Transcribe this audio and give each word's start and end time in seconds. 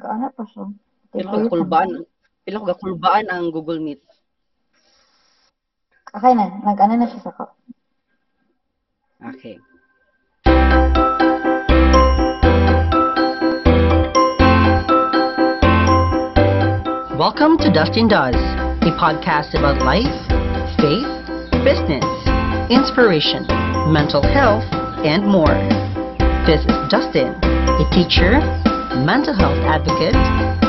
Gaana 0.00 0.32
pa 0.32 0.48
siya. 0.48 0.64
Pila 1.12 1.28
ka 1.28 1.52
kulbaan, 1.52 2.08
pila 2.48 2.64
ka 2.64 2.74
kulbaan 2.80 3.28
ang 3.28 3.52
Google 3.52 3.84
Meet. 3.84 4.00
Okay 6.16 6.32
na, 6.32 6.48
nag-ano 6.64 6.96
na 6.96 7.04
siya 7.04 7.20
sa 7.20 7.36
ko. 7.36 7.44
Okay. 9.20 9.60
Welcome 17.20 17.60
to 17.60 17.68
Dustin 17.68 18.08
Does, 18.08 18.40
a 18.80 18.90
podcast 18.96 19.52
about 19.52 19.84
life, 19.84 20.16
faith, 20.80 21.12
business, 21.60 22.08
inspiration, 22.72 23.44
mental 23.92 24.24
health, 24.24 24.64
and 25.04 25.28
more. 25.28 25.60
This 26.48 26.64
is 26.64 26.78
Dustin, 26.88 27.36
a 27.44 27.84
teacher, 27.92 28.40
mental 28.96 29.34
health 29.34 29.58
advocate, 29.64 30.14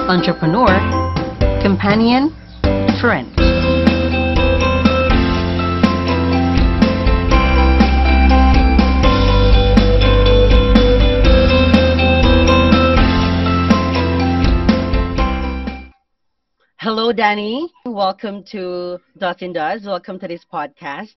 entrepreneur, 0.09 0.67
companion, 1.61 2.29
friend. 2.99 3.27
Hello, 16.79 17.11
Danny. 17.13 17.71
Welcome 17.85 18.43
to 18.51 18.99
Dustin 19.17 19.53
Does. 19.53 19.85
Welcome 19.85 20.19
to 20.19 20.27
this 20.27 20.43
podcast. 20.51 21.13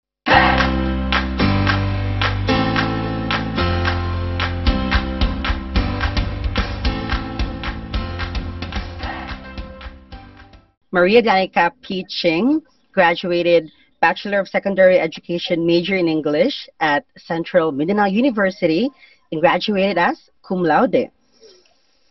Maria 10.94 11.24
Danica 11.24 11.72
P. 11.82 12.06
Ching 12.08 12.62
graduated 12.92 13.68
Bachelor 14.00 14.40
of 14.40 14.48
Secondary 14.48 15.00
Education 15.00 15.66
major 15.66 15.96
in 15.96 16.08
English 16.08 16.70
at 16.80 17.04
Central 17.18 17.72
Mindanao 17.72 18.06
University 18.06 18.92
and 19.32 19.42
graduated 19.42 19.98
as 19.98 20.30
cum 20.48 20.62
laude. 20.62 21.10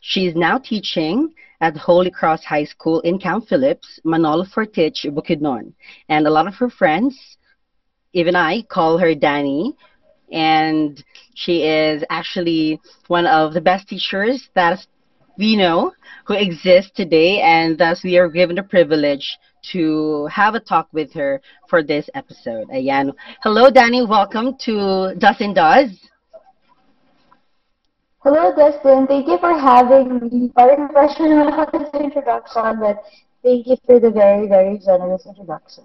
She 0.00 0.26
is 0.26 0.34
now 0.34 0.58
teaching 0.58 1.32
at 1.60 1.76
Holy 1.76 2.10
Cross 2.10 2.42
High 2.42 2.64
School 2.64 2.98
in 3.02 3.20
Camp 3.20 3.46
Phillips, 3.46 4.00
Manolo 4.04 4.44
Fortich, 4.44 5.06
Bukidnon. 5.06 5.72
And 6.08 6.26
a 6.26 6.30
lot 6.30 6.48
of 6.48 6.54
her 6.54 6.68
friends, 6.68 7.16
even 8.14 8.34
I, 8.34 8.62
call 8.62 8.98
her 8.98 9.14
Danny. 9.14 9.76
And 10.32 11.00
she 11.36 11.62
is 11.62 12.02
actually 12.10 12.80
one 13.06 13.26
of 13.26 13.54
the 13.54 13.60
best 13.60 13.86
teachers 13.86 14.48
that 14.56 14.84
we 15.38 15.56
know 15.56 15.92
who 16.26 16.34
exists 16.34 16.92
today. 16.94 17.40
And 17.40 17.78
thus 17.78 18.02
we 18.04 18.18
are 18.18 18.28
given 18.28 18.56
the 18.56 18.62
privilege 18.62 19.38
to 19.72 20.26
have 20.26 20.54
a 20.54 20.60
talk 20.60 20.88
with 20.92 21.12
her 21.14 21.40
for 21.68 21.82
this 21.82 22.08
episode. 22.14 22.68
Ayan. 22.68 23.12
Hello, 23.42 23.70
Danny. 23.70 24.04
Welcome 24.04 24.56
to 24.66 25.14
Dustin 25.18 25.54
Does. 25.54 25.90
Hello, 28.24 28.54
Dustin. 28.54 29.06
Thank 29.06 29.26
you 29.26 29.38
for 29.38 29.58
having 29.58 30.20
me. 30.30 30.48
Parang 30.54 30.86
professional 30.86 31.50
ako 31.50 31.90
sa 31.90 31.98
introduction, 31.98 32.78
but 32.78 33.02
thank 33.42 33.66
you 33.66 33.74
for 33.82 33.98
the 33.98 34.10
very, 34.10 34.46
very 34.46 34.78
generous 34.78 35.26
introduction. 35.26 35.84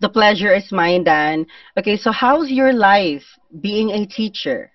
The 0.00 0.08
pleasure 0.08 0.52
is 0.52 0.72
mine, 0.72 1.04
Dan. 1.04 1.46
Okay, 1.78 1.96
so 1.96 2.12
how's 2.12 2.50
your 2.50 2.72
life 2.72 3.24
being 3.60 3.90
a 3.90 4.04
teacher? 4.04 4.72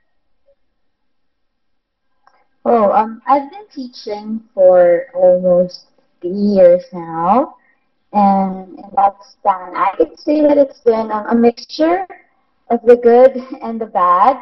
Oh, 2.65 2.91
um, 2.91 3.21
I've 3.27 3.49
been 3.51 3.67
teaching 3.73 4.41
for 4.53 5.05
almost 5.13 5.85
three 6.19 6.31
years 6.31 6.83
now, 6.91 7.57
and 8.11 8.79
in 8.79 8.89
that 8.95 9.15
span, 9.23 9.75
I 9.75 9.93
could 9.97 10.17
say 10.19 10.41
that 10.41 10.57
it's 10.57 10.79
been 10.79 11.11
um, 11.11 11.27
a 11.27 11.35
mixture 11.35 12.07
of 12.71 12.81
the 12.83 12.95
good 12.97 13.37
and 13.61 13.79
the 13.79 13.85
bad. 13.85 14.37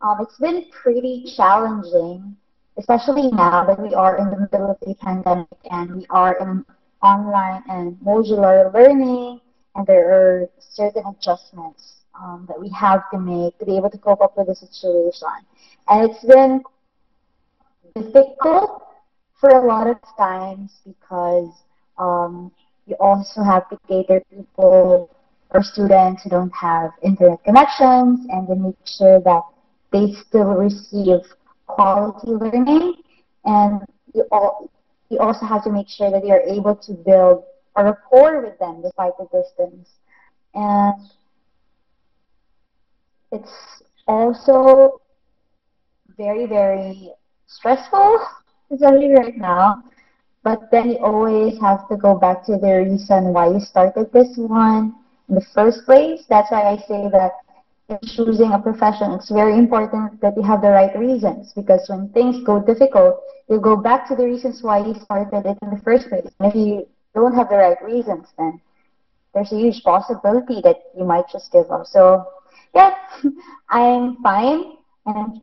Um, 0.00 0.16
it's 0.20 0.38
been 0.38 0.64
pretty 0.70 1.24
challenging, 1.36 2.36
especially 2.78 3.30
now 3.30 3.66
that 3.66 3.78
we 3.78 3.94
are 3.94 4.16
in 4.18 4.30
the 4.30 4.38
middle 4.38 4.70
of 4.70 4.78
the 4.80 4.94
pandemic 4.94 5.46
and 5.70 5.96
we 5.96 6.06
are 6.08 6.34
in 6.40 6.64
online 7.02 7.62
and 7.68 7.96
modular 7.98 8.72
learning, 8.72 9.40
and 9.74 9.86
there 9.86 10.12
are 10.12 10.48
certain 10.58 11.04
adjustments 11.06 11.96
um, 12.18 12.46
that 12.48 12.58
we 12.58 12.70
have 12.70 13.02
to 13.12 13.18
make 13.18 13.58
to 13.58 13.66
be 13.66 13.76
able 13.76 13.90
to 13.90 13.98
cope 13.98 14.22
up 14.22 14.34
with 14.38 14.46
the 14.46 14.54
situation. 14.54 15.28
And 15.88 16.10
it's 16.10 16.24
been 16.24 16.62
difficult 18.02 18.82
for 19.40 19.50
a 19.50 19.66
lot 19.66 19.86
of 19.86 19.96
times 20.16 20.80
because 20.84 21.50
um, 21.98 22.52
you 22.86 22.94
also 22.96 23.42
have 23.42 23.68
to 23.70 23.78
cater 23.88 24.22
people 24.30 25.10
or 25.50 25.62
students 25.62 26.22
who 26.22 26.30
don't 26.30 26.54
have 26.54 26.90
internet 27.02 27.42
connections 27.44 28.26
and 28.30 28.48
then 28.48 28.62
make 28.62 28.76
sure 28.84 29.20
that 29.20 29.42
they 29.92 30.12
still 30.12 30.54
receive 30.54 31.20
quality 31.66 32.28
learning 32.28 32.94
and 33.44 33.80
you, 34.14 34.24
all, 34.30 34.70
you 35.08 35.18
also 35.18 35.46
have 35.46 35.62
to 35.64 35.70
make 35.70 35.88
sure 35.88 36.10
that 36.10 36.26
you're 36.26 36.40
able 36.40 36.74
to 36.74 36.92
build 36.92 37.44
a 37.76 37.84
rapport 37.84 38.42
with 38.42 38.58
them 38.58 38.82
despite 38.82 39.12
the 39.18 39.26
distance. 39.32 39.88
And 40.54 40.94
it's 43.32 43.82
also 44.06 45.00
very, 46.16 46.46
very 46.46 47.12
stressful, 47.46 48.18
especially 48.70 49.12
right 49.12 49.36
now. 49.36 49.82
But 50.42 50.70
then 50.70 50.90
you 50.90 50.96
always 50.98 51.58
have 51.60 51.88
to 51.88 51.96
go 51.96 52.14
back 52.16 52.44
to 52.46 52.56
the 52.56 52.84
reason 52.88 53.32
why 53.32 53.48
you 53.48 53.60
started 53.60 54.12
this 54.12 54.36
one 54.36 54.94
in 55.28 55.34
the 55.34 55.46
first 55.54 55.84
place. 55.84 56.24
That's 56.28 56.50
why 56.50 56.62
I 56.62 56.76
say 56.76 57.08
that 57.12 57.32
in 57.88 57.98
choosing 58.06 58.52
a 58.52 58.58
profession, 58.58 59.12
it's 59.12 59.30
very 59.30 59.56
important 59.58 60.20
that 60.20 60.36
you 60.36 60.42
have 60.42 60.60
the 60.62 60.70
right 60.70 60.96
reasons 60.98 61.52
because 61.54 61.86
when 61.88 62.08
things 62.10 62.42
go 62.44 62.60
difficult, 62.60 63.16
you 63.48 63.60
go 63.60 63.76
back 63.76 64.06
to 64.08 64.16
the 64.16 64.24
reasons 64.24 64.62
why 64.62 64.78
you 64.84 64.94
started 64.94 65.46
it 65.46 65.58
in 65.62 65.70
the 65.70 65.80
first 65.82 66.08
place. 66.08 66.26
And 66.40 66.48
if 66.48 66.54
you 66.54 66.86
don't 67.14 67.34
have 67.34 67.48
the 67.48 67.56
right 67.56 67.80
reasons, 67.82 68.28
then 68.38 68.60
there's 69.34 69.52
a 69.52 69.56
huge 69.58 69.82
possibility 69.82 70.60
that 70.62 70.76
you 70.96 71.04
might 71.04 71.28
just 71.30 71.52
give 71.52 71.70
up. 71.70 71.86
So, 71.86 72.24
yeah, 72.74 72.94
I'm 73.70 74.16
fine, 74.22 74.76
and 75.06 75.40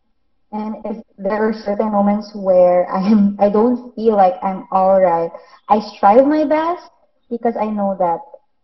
and 0.54 0.76
if 0.86 1.04
there 1.18 1.50
are 1.50 1.54
certain 1.54 1.92
moments 1.92 2.32
where 2.36 2.90
I 2.94 3.02
am, 3.02 3.36
I 3.40 3.50
don't 3.50 3.94
feel 3.96 4.16
like 4.16 4.36
I'm 4.44 4.68
all 4.72 5.02
right, 5.02 5.32
I 5.70 5.80
strive 5.80 6.26
my 6.28 6.46
best 6.46 6.90
because 7.30 7.56
I 7.60 7.66
know 7.66 7.96
that 8.00 8.20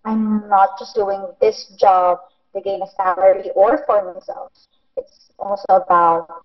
I'm 0.05 0.47
not 0.47 0.77
just 0.79 0.95
doing 0.95 1.25
this 1.41 1.73
job 1.79 2.19
to 2.55 2.61
gain 2.61 2.81
a 2.81 2.87
salary 2.95 3.49
or 3.55 3.83
for 3.85 4.13
myself. 4.13 4.51
It's 4.95 5.31
also 5.39 5.65
about, 5.69 6.43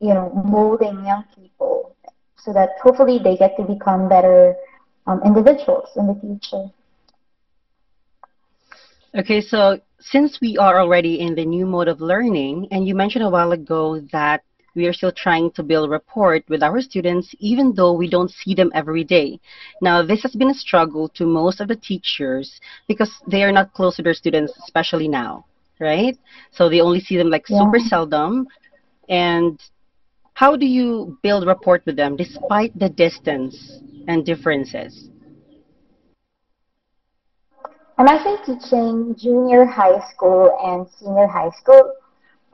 you 0.00 0.14
know, 0.14 0.30
molding 0.44 1.04
young 1.04 1.24
people 1.34 1.96
so 2.36 2.52
that 2.52 2.70
hopefully 2.82 3.20
they 3.22 3.36
get 3.36 3.56
to 3.58 3.64
become 3.64 4.08
better 4.08 4.54
um, 5.06 5.20
individuals 5.24 5.88
in 5.96 6.06
the 6.06 6.14
future. 6.14 6.70
Okay, 9.14 9.40
so 9.40 9.80
since 10.00 10.40
we 10.40 10.56
are 10.56 10.80
already 10.80 11.20
in 11.20 11.34
the 11.34 11.44
new 11.44 11.66
mode 11.66 11.88
of 11.88 12.00
learning, 12.00 12.68
and 12.70 12.86
you 12.86 12.94
mentioned 12.94 13.24
a 13.24 13.30
while 13.30 13.52
ago 13.52 14.00
that 14.12 14.42
we 14.74 14.86
are 14.86 14.92
still 14.92 15.12
trying 15.12 15.50
to 15.52 15.62
build 15.62 15.90
rapport 15.90 16.40
with 16.48 16.62
our 16.62 16.80
students 16.80 17.34
even 17.38 17.74
though 17.74 17.92
we 17.92 18.08
don't 18.08 18.30
see 18.30 18.54
them 18.54 18.70
every 18.74 19.04
day. 19.04 19.40
Now, 19.80 20.02
this 20.02 20.22
has 20.22 20.34
been 20.34 20.50
a 20.50 20.54
struggle 20.54 21.08
to 21.10 21.26
most 21.26 21.60
of 21.60 21.68
the 21.68 21.76
teachers 21.76 22.60
because 22.88 23.10
they 23.26 23.42
are 23.42 23.52
not 23.52 23.72
close 23.72 23.96
to 23.96 24.02
their 24.02 24.14
students, 24.14 24.52
especially 24.58 25.08
now, 25.08 25.44
right? 25.80 26.16
So 26.52 26.68
they 26.68 26.80
only 26.80 27.00
see 27.00 27.16
them 27.16 27.30
like 27.30 27.48
Yeah. 27.48 27.58
super 27.60 27.78
seldom. 27.78 28.46
And 29.08 29.58
how 30.34 30.56
do 30.56 30.66
you 30.66 31.18
build 31.22 31.46
rapport 31.46 31.80
with 31.86 31.96
them 31.96 32.16
despite 32.16 32.78
the 32.78 32.88
distance 32.88 33.80
and 34.08 34.24
differences? 34.24 35.08
I'm 37.98 38.08
actually 38.08 38.38
teaching 38.46 39.14
junior 39.16 39.64
high 39.64 40.00
school 40.10 40.56
and 40.64 40.88
senior 40.98 41.26
high 41.26 41.50
school. 41.50 41.92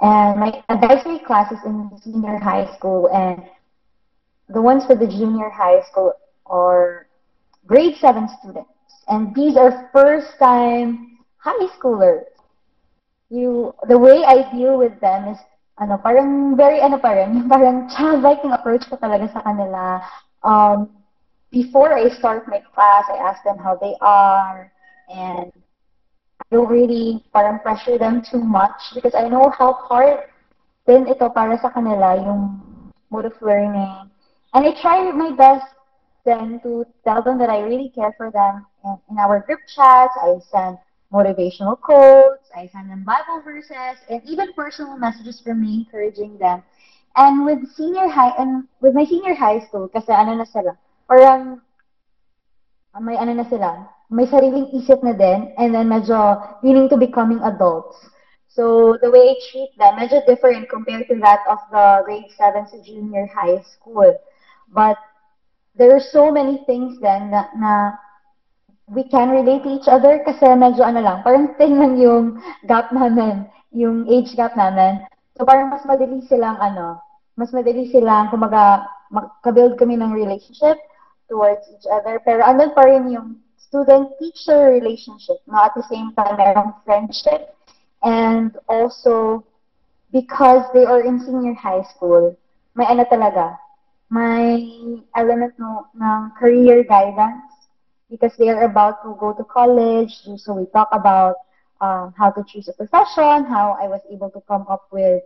And 0.00 0.38
my 0.40 0.62
advisory 0.68 1.18
classes 1.20 1.58
in 1.64 1.90
senior 2.02 2.38
high 2.38 2.68
school, 2.76 3.08
and 3.08 3.42
the 4.48 4.60
ones 4.60 4.84
for 4.84 4.94
the 4.94 5.06
junior 5.06 5.48
high 5.48 5.80
school 5.90 6.12
are 6.44 7.06
grade 7.66 7.96
7 7.96 8.28
students. 8.40 8.70
And 9.08 9.34
these 9.34 9.56
are 9.56 9.88
first 9.92 10.38
time 10.38 11.18
high 11.38 11.66
schoolers. 11.78 12.26
You, 13.30 13.74
the 13.88 13.98
way 13.98 14.22
I 14.24 14.50
deal 14.52 14.78
with 14.78 15.00
them 15.00 15.28
is, 15.28 15.38
ano, 15.78 15.96
parang 15.98 16.56
very, 16.56 16.80
ano 16.80 16.98
pa 16.98 17.10
rin, 17.10 17.48
parang 17.48 17.88
childlike 17.96 18.44
yung 18.44 18.52
approach 18.52 18.84
ko 18.88 18.96
talaga 18.96 19.32
sa 19.32 19.40
kanila. 19.40 20.02
Um, 20.44 20.90
before 21.50 21.96
I 21.96 22.10
start 22.10 22.46
my 22.48 22.60
class, 22.74 23.04
I 23.08 23.16
ask 23.16 23.42
them 23.42 23.58
how 23.58 23.76
they 23.76 23.96
are, 24.00 24.70
and 25.08 25.50
Don't 26.50 26.70
really 26.70 27.24
parang 27.32 27.58
pressure 27.58 27.98
them 27.98 28.22
too 28.22 28.42
much 28.42 28.94
because 28.94 29.14
I 29.14 29.28
know 29.28 29.50
how 29.50 29.74
hard 29.90 30.30
din 30.86 31.10
ito 31.10 31.26
para 31.34 31.58
sa 31.58 31.74
kanila 31.74 32.14
yung 32.14 32.62
mode 33.10 33.26
of 33.26 33.34
learning 33.42 34.06
And 34.56 34.64
I 34.64 34.72
try 34.80 35.04
my 35.12 35.36
best 35.36 35.66
then 36.24 36.60
to 36.62 36.86
tell 37.04 37.22
them 37.22 37.38
that 37.38 37.50
I 37.50 37.60
really 37.60 37.92
care 37.94 38.14
for 38.16 38.30
them. 38.30 38.64
And 38.84 38.96
in 39.10 39.18
our 39.18 39.40
group 39.40 39.60
chats, 39.68 40.16
I 40.16 40.40
send 40.50 40.78
motivational 41.12 41.78
quotes, 41.78 42.48
I 42.56 42.66
send 42.72 42.90
them 42.90 43.04
Bible 43.04 43.42
verses, 43.44 44.00
and 44.08 44.22
even 44.24 44.54
personal 44.54 44.96
messages 44.96 45.42
from 45.44 45.60
me 45.60 45.84
encouraging 45.84 46.38
them. 46.38 46.62
And 47.16 47.44
with 47.44 47.68
senior 47.76 48.08
high, 48.08 48.32
and 48.38 48.64
with 48.80 48.94
my 48.94 49.04
senior 49.04 49.34
high 49.34 49.60
school, 49.60 49.88
kasi 49.88 50.12
ano 50.12 50.34
na 50.34 50.44
sila, 50.44 50.72
parang 51.06 51.60
may 53.00 53.16
ano 53.16 53.32
na 53.34 53.44
sila, 53.44 53.88
may 54.10 54.26
sariling 54.26 54.70
isip 54.74 55.02
na 55.02 55.12
din, 55.12 55.50
and 55.58 55.74
then 55.74 55.90
medyo 55.90 56.38
willing 56.62 56.88
to 56.88 56.96
becoming 56.96 57.42
adults. 57.42 57.96
So 58.56 58.96
the 59.02 59.10
way 59.10 59.34
I 59.34 59.36
treat 59.52 59.76
them, 59.76 60.00
medyo 60.00 60.24
different 60.24 60.72
compared 60.72 61.08
to 61.12 61.20
that 61.20 61.44
of 61.44 61.60
the 61.68 62.02
grade 62.08 62.32
7 62.32 62.64
to 62.72 62.80
junior 62.80 63.28
high 63.28 63.60
school. 63.60 64.16
But 64.72 64.96
there 65.76 65.92
are 65.92 66.00
so 66.00 66.32
many 66.32 66.64
things 66.64 66.96
then 67.04 67.30
na, 67.30 67.52
na 67.52 67.72
we 68.88 69.04
can 69.04 69.28
relate 69.28 69.62
to 69.66 69.76
each 69.76 69.90
other 69.90 70.22
kasi 70.24 70.46
medyo 70.56 70.86
ano 70.86 71.04
lang, 71.04 71.20
parang 71.20 71.52
thin 71.60 71.76
lang 71.76 72.00
yung 72.00 72.40
gap 72.64 72.94
namin, 72.96 73.44
yung 73.76 74.08
age 74.08 74.32
gap 74.38 74.56
namin. 74.56 75.04
So 75.36 75.44
parang 75.44 75.68
mas 75.68 75.84
madali 75.84 76.24
silang 76.24 76.56
ano, 76.56 76.96
mas 77.36 77.52
madali 77.52 77.92
silang 77.92 78.32
kumaga 78.32 78.88
makabuild 79.12 79.76
kami 79.76 80.00
ng 80.00 80.16
relationship 80.16 80.80
towards 81.28 81.66
each 81.76 81.84
other. 81.92 82.22
Pero 82.24 82.40
andun 82.40 82.72
pa 82.72 82.88
rin 82.88 83.12
yung 83.12 83.36
student-teacher 83.56 84.70
relationship. 84.70 85.36
No? 85.46 85.64
At 85.64 85.74
the 85.74 85.84
same 85.90 86.12
time, 86.14 86.36
merong 86.36 86.82
friendship. 86.84 87.54
And 88.02 88.56
also, 88.68 89.44
because 90.12 90.64
they 90.72 90.84
are 90.84 91.00
in 91.00 91.20
senior 91.20 91.54
high 91.54 91.82
school, 91.82 92.36
may 92.74 92.86
ano 92.86 93.04
talaga, 93.04 93.56
may 94.10 95.02
element 95.16 95.54
no, 95.58 95.88
ng 95.96 96.32
career 96.38 96.84
guidance 96.84 97.66
because 98.10 98.32
they 98.38 98.48
are 98.48 98.62
about 98.62 99.02
to 99.02 99.16
go 99.18 99.32
to 99.32 99.44
college. 99.44 100.12
So 100.36 100.54
we 100.54 100.66
talk 100.70 100.88
about 100.92 101.36
uh, 101.80 102.10
how 102.16 102.30
to 102.30 102.44
choose 102.46 102.68
a 102.68 102.72
profession, 102.72 103.44
how 103.44 103.76
I 103.80 103.88
was 103.88 104.00
able 104.10 104.30
to 104.30 104.40
come 104.46 104.64
up 104.68 104.86
with 104.92 105.22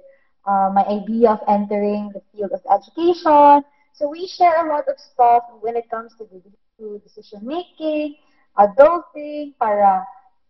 uh, 0.47 0.71
my 0.73 0.85
idea 0.87 1.31
of 1.31 1.41
entering 1.49 2.11
the 2.15 2.23
field 2.33 2.53
of 2.53 2.62
education. 2.71 3.62
So 3.93 4.09
we 4.09 4.26
share 4.26 4.65
a 4.65 4.69
lot 4.69 4.88
of 4.88 4.99
stuff 4.99 5.44
when 5.61 5.76
it 5.76 5.91
comes 5.91 6.15
to, 6.19 6.25
to 6.81 6.99
decision 7.05 7.44
making, 7.44 8.17
adulting, 8.56 9.53
para 9.61 10.03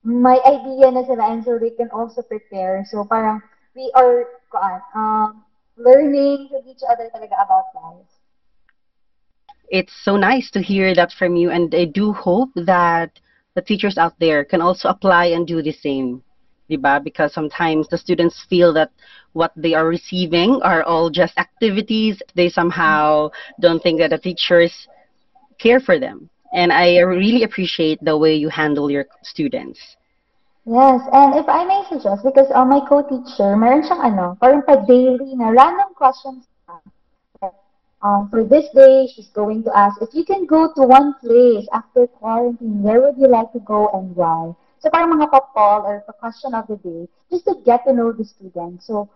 may 0.06 0.38
idea 0.46 0.88
na 0.88 1.04
sila 1.04 1.28
and 1.28 1.44
so 1.44 1.58
they 1.58 1.74
can 1.74 1.90
also 1.90 2.22
prepare. 2.22 2.86
So 2.88 3.04
parang 3.04 3.42
we 3.74 3.90
are 3.98 4.24
um, 4.94 5.44
learning 5.76 6.48
with 6.50 6.64
each 6.70 6.86
other 6.88 7.10
talaga 7.12 7.36
about 7.42 7.68
life. 7.74 8.08
It's 9.70 9.94
so 10.02 10.16
nice 10.16 10.50
to 10.50 10.62
hear 10.62 10.94
that 10.94 11.12
from 11.12 11.36
you, 11.36 11.50
and 11.50 11.70
I 11.74 11.84
do 11.84 12.12
hope 12.12 12.50
that 12.56 13.20
the 13.54 13.62
teachers 13.62 13.98
out 13.98 14.18
there 14.18 14.44
can 14.44 14.60
also 14.60 14.88
apply 14.88 15.26
and 15.26 15.46
do 15.46 15.62
the 15.62 15.72
same. 15.72 16.22
Diba? 16.70 17.02
Because 17.02 17.34
sometimes 17.34 17.88
the 17.88 17.98
students 17.98 18.46
feel 18.48 18.72
that 18.74 18.90
what 19.32 19.52
they 19.56 19.74
are 19.74 19.86
receiving 19.86 20.60
are 20.62 20.82
all 20.82 21.10
just 21.10 21.36
activities. 21.38 22.22
They 22.34 22.48
somehow 22.48 23.30
don't 23.60 23.82
think 23.82 23.98
that 23.98 24.10
the 24.10 24.18
teachers 24.18 24.86
care 25.60 25.78
for 25.78 26.00
them. 26.00 26.28
And 26.52 26.72
I 26.72 26.98
really 26.98 27.44
appreciate 27.44 28.02
the 28.02 28.16
way 28.16 28.34
you 28.34 28.48
handle 28.48 28.90
your 28.90 29.06
students. 29.22 29.78
Yes, 30.66 31.00
and 31.12 31.38
if 31.38 31.48
I 31.48 31.64
may 31.64 31.84
suggest, 31.88 32.24
because 32.24 32.50
uh, 32.52 32.64
my 32.64 32.80
co-teacher, 32.84 33.56
meron 33.56 33.86
siyang 33.86 34.02
ano, 34.02 34.36
parang 34.40 34.62
pa-daily 34.66 35.36
na 35.36 35.54
random 35.54 35.94
questions. 35.94 36.44
Um, 38.02 38.32
for 38.32 38.44
this 38.44 38.64
day, 38.72 39.08
she's 39.12 39.28
going 39.28 39.62
to 39.64 39.76
ask, 39.76 40.00
if 40.00 40.16
you 40.16 40.24
can 40.24 40.46
go 40.46 40.72
to 40.72 40.82
one 40.88 41.14
place 41.20 41.68
after 41.72 42.06
quarantine, 42.06 42.80
where 42.80 43.00
would 43.00 43.20
you 43.20 43.28
like 43.28 43.52
to 43.52 43.60
go 43.60 43.92
and 43.92 44.16
why? 44.16 44.56
So 44.80 44.88
parang 44.88 45.12
mga 45.12 45.28
pa-poll 45.28 45.84
or 45.84 46.00
pa-question 46.08 46.56
of 46.56 46.64
the 46.66 46.80
day, 46.80 47.04
just 47.28 47.44
to 47.44 47.60
get 47.64 47.84
to 47.84 47.92
know 47.92 48.12
the 48.12 48.24
students. 48.24 48.88
So 48.88 49.12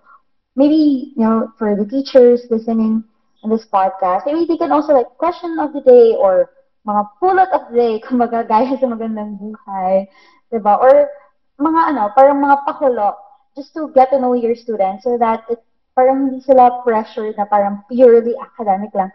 maybe, 0.56 1.17
you 1.17 1.25
know, 1.25 1.52
for 1.56 1.73
the 1.76 1.88
teachers 1.88 2.44
listening 2.52 3.05
in 3.44 3.50
this 3.50 3.67
podcast, 3.69 4.26
maybe 4.26 4.46
they 4.49 4.56
can 4.56 4.73
also 4.73 4.94
like 4.94 5.06
question 5.20 5.61
of 5.61 5.73
the 5.73 5.85
day 5.85 6.17
or 6.17 6.50
mga 6.88 7.08
pulot 7.20 7.52
of 7.52 7.70
the 7.70 7.76
day, 7.76 7.94
kumbaga 8.05 8.49
gaya 8.49 8.75
sa 8.81 8.88
magandang 8.88 9.37
buhay, 9.37 10.08
diba? 10.50 10.81
Or 10.81 11.12
mga 11.61 11.81
ano, 11.94 12.11
parang 12.17 12.41
mga 12.41 12.64
pakulo, 12.64 13.14
just 13.55 13.73
to 13.76 13.93
get 13.94 14.11
to 14.11 14.19
know 14.19 14.35
your 14.35 14.56
students 14.56 15.05
so 15.05 15.17
that 15.20 15.44
it, 15.49 15.62
parang 15.94 16.26
hindi 16.26 16.43
sila 16.43 16.82
pressured 16.82 17.37
na 17.38 17.46
parang 17.46 17.85
purely 17.87 18.35
academic 18.43 18.91
lang. 18.96 19.12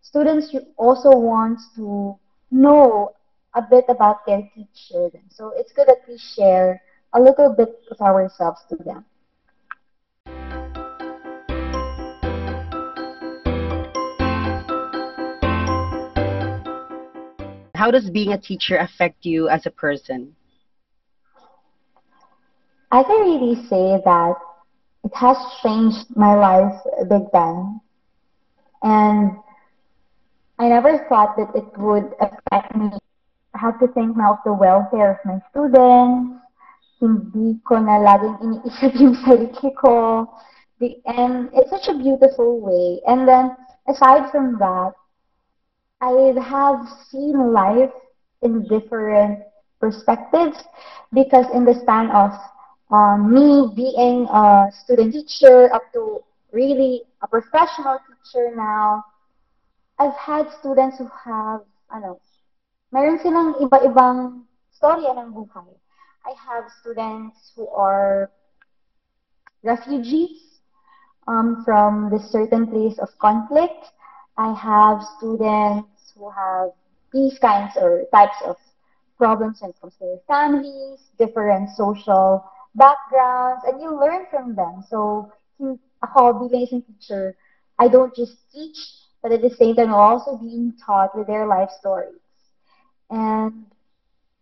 Students 0.00 0.48
also 0.80 1.12
want 1.12 1.60
to 1.76 2.16
know 2.48 3.12
a 3.52 3.60
bit 3.60 3.84
about 3.88 4.24
their 4.24 4.40
teacher. 4.56 5.12
So 5.28 5.52
it's 5.52 5.72
good 5.72 5.88
that 5.88 6.00
we 6.08 6.16
share 6.16 6.80
a 7.12 7.20
little 7.20 7.52
bit 7.52 7.76
of 7.90 8.00
ourselves 8.00 8.64
to 8.70 8.76
them. 8.80 9.04
How 17.78 17.92
does 17.92 18.10
being 18.10 18.32
a 18.32 18.38
teacher 18.38 18.76
affect 18.76 19.24
you 19.24 19.48
as 19.48 19.64
a 19.64 19.70
person? 19.70 20.34
I 22.90 23.04
can 23.04 23.20
really 23.22 23.54
say 23.68 24.02
that 24.04 24.34
it 25.04 25.14
has 25.14 25.36
changed 25.62 26.10
my 26.16 26.34
life 26.34 26.74
big 27.08 27.30
time. 27.30 27.80
And 28.82 29.38
I 30.58 30.68
never 30.68 31.06
thought 31.08 31.36
that 31.36 31.54
it 31.54 31.70
would 31.78 32.10
affect 32.18 32.74
me. 32.74 32.90
I 33.54 33.58
have 33.58 33.78
to 33.78 33.86
think 33.94 34.16
now 34.16 34.32
of 34.32 34.38
the 34.44 34.54
welfare 34.54 35.12
of 35.12 35.18
my 35.24 35.38
students. 35.54 36.34
Hindi 36.98 37.62
ko 37.62 37.78
na 37.78 38.02
laging 38.02 38.42
iniisip 38.42 38.92
yung 38.98 39.14
sarili 39.22 39.70
ko. 39.78 40.26
And 41.06 41.46
it's 41.54 41.70
such 41.70 41.86
a 41.86 41.94
beautiful 41.94 42.58
way. 42.58 42.98
And 43.06 43.22
then, 43.22 43.54
aside 43.86 44.34
from 44.34 44.58
that, 44.58 44.97
I 46.00 46.32
have 46.40 46.86
seen 47.10 47.52
life 47.52 47.90
in 48.42 48.66
different 48.68 49.40
perspectives 49.80 50.58
because 51.12 51.46
in 51.52 51.64
the 51.64 51.74
span 51.74 52.10
of 52.10 52.32
um, 52.90 53.34
me 53.34 53.72
being 53.74 54.26
a 54.30 54.70
student 54.72 55.12
teacher 55.12 55.72
up 55.74 55.82
to 55.92 56.22
really 56.52 57.02
a 57.22 57.28
professional 57.28 57.98
teacher 58.06 58.54
now, 58.54 59.04
I've 59.98 60.14
had 60.14 60.46
students 60.60 60.98
who 60.98 61.10
have, 61.24 61.62
ano, 61.90 62.20
meron 62.92 63.18
silang 63.18 63.54
iba-ibang 63.58 64.46
storya 64.70 65.18
ng 65.18 65.34
buhay. 65.34 65.74
I 66.24 66.32
have 66.38 66.70
students 66.80 67.52
who 67.56 67.66
are 67.68 68.30
refugees 69.64 70.62
um, 71.26 71.62
from 71.64 72.10
this 72.10 72.30
certain 72.30 72.66
place 72.66 72.98
of 72.98 73.10
conflict. 73.18 73.90
I 74.38 74.52
have 74.54 75.02
students 75.18 76.14
who 76.16 76.30
have 76.30 76.70
these 77.12 77.38
kinds 77.38 77.76
or 77.76 78.04
types 78.14 78.38
of 78.46 78.56
problems 79.18 79.60
when 79.60 79.70
it 79.70 79.80
comes 79.80 79.94
to 79.98 80.06
their 80.06 80.22
families, 80.28 81.00
different 81.18 81.70
social 81.76 82.44
backgrounds, 82.76 83.64
and 83.66 83.80
you 83.82 83.90
learn 83.98 84.26
from 84.30 84.54
them. 84.54 84.84
So, 84.88 85.32
ako 86.02 86.46
bilang 86.46 86.64
isang 86.64 86.86
teacher, 86.86 87.36
I 87.78 87.88
don't 87.88 88.14
just 88.14 88.38
teach, 88.52 88.78
but 89.22 89.32
at 89.32 89.42
the 89.42 89.50
same 89.50 89.74
time, 89.74 89.88
I'm 89.90 90.00
also 90.00 90.36
being 90.38 90.74
taught 90.78 91.16
with 91.16 91.26
their 91.26 91.46
life 91.46 91.70
stories. 91.80 92.22
And 93.10 93.66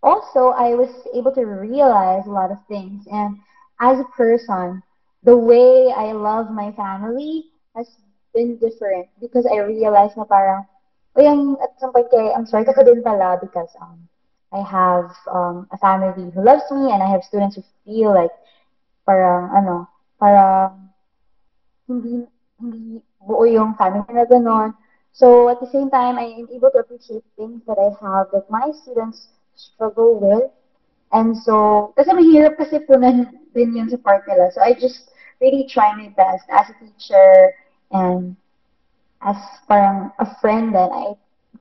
also, 0.03 0.49
I 0.57 0.75
was 0.75 0.91
able 1.15 1.33
to 1.35 1.45
realize 1.45 2.27
a 2.27 2.31
lot 2.31 2.51
of 2.53 2.59
things. 2.69 3.07
And 3.11 3.39
as 3.81 3.99
a 3.99 4.05
person, 4.17 4.83
the 5.23 5.37
way 5.37 5.93
I 5.97 6.13
love 6.13 6.51
my 6.51 6.73
family 6.73 7.45
has 7.75 7.89
been 8.37 8.61
different 8.61 9.09
because 9.17 9.49
I 9.49 9.65
realized 9.65 10.21
na 10.21 10.29
parang, 10.29 10.69
o 11.17 11.25
yung 11.25 11.57
at 11.65 11.73
some 11.81 11.97
point 11.97 12.13
kay, 12.13 12.29
I'm 12.37 12.45
sorry, 12.45 12.69
ako 12.69 12.85
din 12.85 13.01
pala 13.01 13.41
because 13.41 13.73
um, 13.81 14.05
I 14.53 14.61
have 14.61 15.09
um, 15.33 15.65
a 15.73 15.79
family 15.81 16.29
who 16.31 16.45
loves 16.45 16.69
me 16.69 16.93
and 16.93 17.01
I 17.01 17.09
have 17.09 17.25
students 17.25 17.57
who 17.57 17.65
feel 17.89 18.13
like 18.13 18.33
parang 19.09 19.57
ano, 19.57 19.89
parang 20.21 20.93
hindi 21.89 22.29
hindi 22.61 23.01
buo 23.25 23.45
yung 23.49 23.75
family 23.81 24.07
na 24.13 24.29
gano'n. 24.29 24.75
So 25.13 25.49
at 25.49 25.61
the 25.61 25.71
same 25.73 25.89
time, 25.91 26.19
I 26.21 26.29
am 26.37 26.49
able 26.53 26.71
to 26.77 26.85
appreciate 26.85 27.25
things 27.37 27.65
that 27.67 27.81
I 27.81 27.89
have 28.05 28.29
that 28.33 28.51
my 28.53 28.71
students 28.73 29.33
struggle 29.57 30.21
with. 30.21 30.53
And 31.13 31.37
so, 31.37 31.93
kasi 31.97 32.13
mahirap 32.13 32.61
kasi 32.61 32.85
punan 32.85 33.33
din 33.57 33.73
yun 33.73 33.89
sa 33.89 33.97
part 33.97 34.29
nila. 34.29 34.53
So 34.53 34.61
I 34.61 34.77
just 34.77 35.09
really 35.41 35.65
try 35.69 35.95
my 35.97 36.13
best 36.13 36.45
as 36.53 36.69
a 36.69 36.77
teacher 36.77 37.55
and 37.93 38.37
as 39.23 39.39
parang 39.67 40.13
a 40.19 40.27
friend 40.39 40.75
then 40.75 40.91
I 40.93 41.15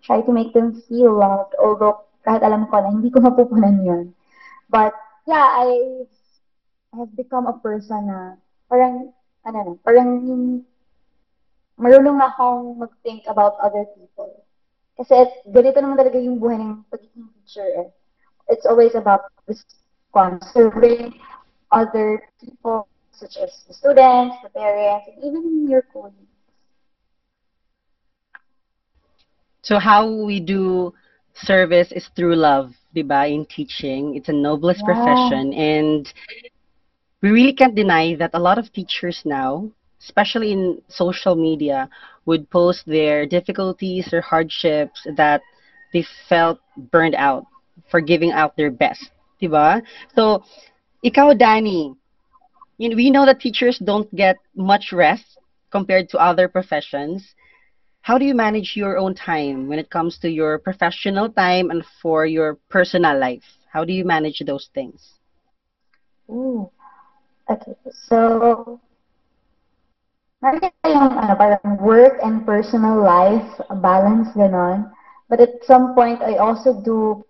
try 0.04 0.22
to 0.22 0.32
make 0.32 0.54
them 0.54 0.82
feel 0.88 1.18
loved 1.18 1.56
although 1.62 2.06
kahit 2.26 2.42
alam 2.42 2.66
ko 2.68 2.82
na 2.82 2.90
hindi 2.90 3.14
ko 3.14 3.22
mapupunan 3.22 3.86
yun. 3.86 4.06
But 4.68 4.98
yeah, 5.30 5.62
I 5.62 6.04
have 6.98 7.14
become 7.14 7.46
a 7.46 7.58
person 7.62 8.10
na 8.10 8.42
parang 8.66 9.14
ano 9.46 9.58
na, 9.62 9.74
parang 9.86 10.26
yung 10.26 10.66
marunong 11.78 12.18
na 12.18 12.34
akong 12.34 12.82
mag-think 12.82 13.30
about 13.30 13.62
other 13.62 13.86
people. 13.94 14.42
Kasi 14.98 15.28
ganito 15.52 15.78
naman 15.84 16.02
talaga 16.02 16.18
yung 16.18 16.42
buhay 16.42 16.58
ng 16.58 16.82
pagiging 16.90 17.30
teacher 17.38 17.68
eh. 17.86 17.90
It's 18.50 18.66
always 18.66 18.96
about 18.98 19.30
response, 19.46 20.50
serving 20.50 21.20
other 21.70 22.26
people 22.42 22.88
such 23.18 23.38
as 23.38 23.52
the 23.68 23.74
students, 23.74 24.36
the 24.44 24.50
parents, 24.50 25.08
and 25.08 25.24
even 25.24 25.68
your 25.70 25.82
colleagues. 25.82 26.16
So 29.64 29.80
how 29.80 30.08
we 30.08 30.40
do 30.40 30.94
service 31.34 31.92
is 31.92 32.08
through 32.16 32.36
love, 32.36 32.74
diba, 32.96 33.32
in 33.34 33.46
teaching. 33.46 34.16
It's 34.16 34.30
a 34.30 34.34
noblest 34.34 34.84
Yeah. 34.86 34.86
profession 34.86 35.54
and 35.54 36.12
we 37.22 37.30
really 37.32 37.54
can't 37.54 37.76
deny 37.76 38.16
that 38.16 38.32
a 38.34 38.40
lot 38.40 38.58
of 38.58 38.72
teachers 38.72 39.22
now, 39.26 39.70
especially 40.00 40.52
in 40.52 40.82
social 40.88 41.36
media, 41.36 41.90
would 42.26 42.50
post 42.50 42.86
their 42.86 43.26
difficulties 43.26 44.14
or 44.14 44.22
hardships 44.22 45.06
that 45.16 45.42
they 45.94 46.04
felt 46.30 46.60
burned 46.92 47.16
out 47.16 47.46
for 47.90 48.00
giving 48.02 48.32
out 48.32 48.56
their 48.56 48.72
best, 48.72 49.10
diba? 49.42 49.82
So, 50.16 50.44
ikaw, 51.04 51.38
Danny, 51.38 51.96
you 52.78 52.90
know, 52.90 52.96
we 52.96 53.10
know 53.10 53.26
that 53.26 53.40
teachers 53.40 53.78
don't 53.80 54.14
get 54.16 54.38
much 54.56 54.92
rest 54.92 55.38
compared 55.72 56.10
to 56.10 56.18
other 56.18 56.48
professions. 56.48 57.36
How 58.02 58.18
do 58.18 58.26
you 58.26 58.36
manage 58.36 58.74
your 58.76 58.98
own 58.98 59.16
time 59.16 59.68
when 59.68 59.80
it 59.80 59.90
comes 59.90 60.18
to 60.20 60.30
your 60.30 60.60
professional 60.60 61.30
time 61.30 61.70
and 61.72 61.84
for 62.02 62.26
your 62.26 62.58
personal 62.70 63.18
life? 63.20 63.44
How 63.72 63.84
do 63.84 63.94
you 63.94 64.06
manage 64.06 64.42
those 64.46 64.70
things? 64.74 65.20
Okay. 67.50 67.76
So, 67.92 68.80
parang 70.42 71.78
work 71.80 72.20
and 72.24 72.46
personal 72.46 73.02
life, 73.02 73.46
balance, 73.82 74.30
ganon. 74.36 74.92
But 75.30 75.40
at 75.42 75.64
some 75.64 75.96
point, 75.96 76.22
I 76.22 76.36
also 76.38 76.82
do 76.82 77.24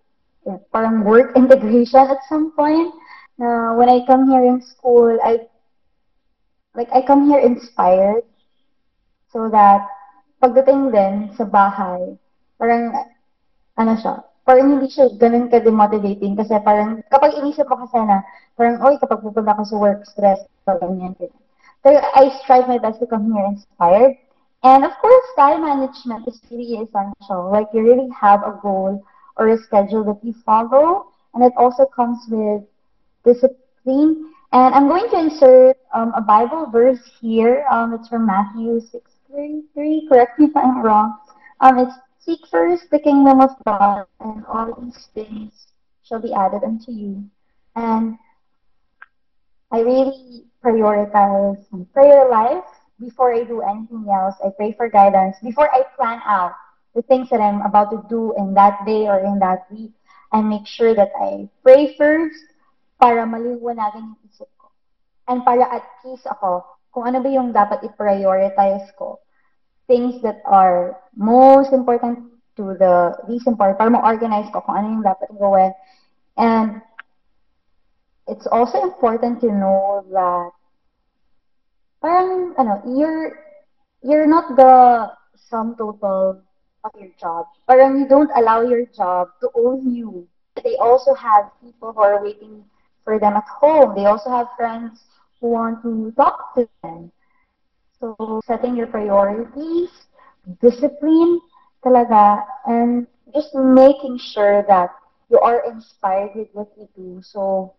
eh, 0.46 0.58
parang 0.72 1.04
work 1.04 1.36
integration 1.36 2.00
at 2.10 2.18
some 2.28 2.52
point. 2.52 2.92
Na 3.36 3.76
when 3.76 3.88
I 3.92 4.04
come 4.08 4.28
here 4.28 4.44
in 4.44 4.64
school, 4.64 5.20
I 5.20 5.44
like 6.72 6.88
I 6.92 7.04
come 7.04 7.28
here 7.28 7.40
inspired 7.40 8.24
so 9.32 9.48
that 9.52 9.84
pagdating 10.40 10.92
din 10.92 11.32
sa 11.36 11.44
bahay, 11.44 12.16
parang 12.56 12.92
ano 13.76 13.92
siya, 14.00 14.24
parang 14.48 14.76
hindi 14.76 14.88
siya 14.88 15.12
ganun 15.20 15.52
ka-demotivating 15.52 16.36
kasi 16.36 16.56
parang 16.64 17.04
kapag 17.12 17.36
inisip 17.36 17.68
mo 17.68 17.76
kasi 17.84 18.00
na 18.00 18.24
parang, 18.56 18.80
oy, 18.80 18.96
kapag 18.96 19.20
pupunta 19.20 19.52
ako 19.52 19.62
sa 19.68 19.76
work, 19.76 20.00
stress, 20.08 20.40
so 20.64 20.72
ganyan, 20.80 21.12
ganyan. 21.20 21.42
So 21.84 21.92
I 21.92 22.32
strive 22.40 22.68
my 22.68 22.80
best 22.80 23.04
to 23.04 23.06
come 23.06 23.28
here 23.32 23.44
inspired. 23.44 24.16
And 24.64 24.82
of 24.82 24.96
course, 24.98 25.26
time 25.36 25.62
management 25.62 26.26
is 26.26 26.40
really 26.50 26.80
essential. 26.80 27.52
Like 27.52 27.68
you 27.76 27.84
really 27.84 28.08
have 28.16 28.42
a 28.42 28.56
goal 28.64 29.04
or 29.36 29.52
a 29.52 29.60
schedule 29.60 30.02
that 30.08 30.24
you 30.24 30.32
follow, 30.44 31.12
and 31.36 31.44
it 31.44 31.52
also 31.60 31.84
comes 31.84 32.24
with 32.32 32.64
discipline. 33.26 34.32
And 34.52 34.74
I'm 34.74 34.88
going 34.88 35.10
to 35.10 35.18
insert 35.18 35.76
um, 35.92 36.12
a 36.16 36.22
Bible 36.22 36.70
verse 36.70 37.02
here. 37.20 37.66
Um, 37.70 37.92
it's 37.94 38.08
from 38.08 38.26
Matthew 38.26 38.80
6:33. 38.80 40.08
Correct 40.08 40.38
me 40.38 40.46
if 40.46 40.56
I'm 40.56 40.80
wrong. 40.82 41.18
Um, 41.60 41.78
it's 41.78 41.94
seek 42.20 42.40
first 42.50 42.90
the 42.90 42.98
kingdom 42.98 43.40
of 43.40 43.50
God, 43.66 44.06
and 44.20 44.46
all 44.46 44.72
these 44.80 45.08
things 45.14 45.52
shall 46.02 46.20
be 46.20 46.32
added 46.32 46.62
unto 46.64 46.92
you. 46.92 47.24
And 47.74 48.16
I 49.70 49.80
really 49.80 50.44
prioritize 50.64 51.64
my 51.70 51.84
prayer 51.92 52.28
life 52.30 52.64
before 53.00 53.34
I 53.34 53.44
do 53.44 53.60
anything 53.62 54.06
else. 54.08 54.34
I 54.44 54.50
pray 54.56 54.72
for 54.72 54.88
guidance 54.88 55.36
before 55.42 55.72
I 55.74 55.82
plan 55.96 56.20
out 56.24 56.52
the 56.94 57.02
things 57.02 57.28
that 57.30 57.40
I'm 57.40 57.60
about 57.62 57.90
to 57.90 58.02
do 58.08 58.34
in 58.38 58.54
that 58.54 58.86
day 58.86 59.06
or 59.06 59.20
in 59.20 59.38
that 59.40 59.70
week. 59.70 59.92
I 60.32 60.40
make 60.40 60.66
sure 60.66 60.94
that 60.94 61.10
I 61.20 61.48
pray 61.62 61.94
first 61.96 62.40
para 62.96 63.28
maliwanagan 63.28 64.16
yung 64.16 64.20
isip 64.28 64.48
ko. 64.56 64.72
And 65.28 65.44
para 65.44 65.68
at 65.68 65.84
peace 66.00 66.24
ako 66.24 66.64
kung 66.92 67.04
ano 67.04 67.20
ba 67.20 67.28
yung 67.28 67.52
dapat 67.52 67.84
i-prioritize 67.84 68.88
ko. 68.96 69.20
Things 69.86 70.18
that 70.24 70.40
are 70.48 70.98
most 71.14 71.70
important 71.70 72.32
to 72.56 72.74
the 72.80 73.14
least 73.28 73.46
important. 73.46 73.78
Para 73.78 73.92
ma-organize 73.92 74.48
ko 74.50 74.64
kung 74.64 74.76
ano 74.80 74.86
yung 74.98 75.04
dapat 75.04 75.28
gawin. 75.36 75.76
And 76.40 76.80
it's 78.26 78.48
also 78.48 78.82
important 78.82 79.40
to 79.44 79.52
know 79.52 80.02
that 80.10 80.50
parang 82.00 82.56
ano, 82.56 82.80
you're 82.88 83.38
you're 84.00 84.26
not 84.26 84.56
the 84.56 85.12
sum 85.36 85.76
total 85.76 86.40
of 86.82 86.92
your 86.96 87.12
job. 87.20 87.46
Parang 87.68 88.00
you 88.00 88.08
don't 88.08 88.32
allow 88.34 88.64
your 88.64 88.86
job 88.90 89.28
to 89.44 89.50
own 89.54 89.92
you. 89.92 90.26
They 90.64 90.80
also 90.80 91.12
have 91.14 91.52
people 91.60 91.92
who 91.92 92.00
are 92.00 92.22
waiting 92.24 92.64
for 93.06 93.22
them 93.22 93.38
at 93.38 93.46
home. 93.46 93.94
They 93.94 94.10
also 94.10 94.28
have 94.30 94.50
friends 94.58 94.98
who 95.40 95.54
want 95.54 95.80
to 95.86 96.10
talk 96.18 96.58
to 96.58 96.68
them. 96.82 97.12
So 98.02 98.42
setting 98.44 98.74
your 98.74 98.90
priorities, 98.90 99.88
discipline 100.60 101.40
talaga, 101.86 102.44
and 102.66 103.06
just 103.32 103.54
making 103.54 104.18
sure 104.18 104.66
that 104.66 104.90
you 105.30 105.38
are 105.38 105.62
inspired 105.70 106.34
with 106.34 106.48
what 106.52 106.68
you 106.76 106.90
do. 106.98 107.22
So 107.22 107.72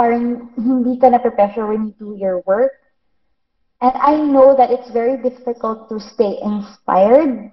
parang 0.00 0.50
hindi 0.56 0.96
ka 0.96 1.12
na 1.12 1.20
pressure 1.20 1.68
when 1.68 1.92
you 1.92 1.94
do 2.00 2.16
your 2.16 2.40
work. 2.48 2.72
And 3.80 3.92
I 3.92 4.16
know 4.16 4.56
that 4.56 4.72
it's 4.72 4.90
very 4.90 5.20
difficult 5.20 5.88
to 5.92 6.00
stay 6.00 6.40
inspired. 6.40 7.52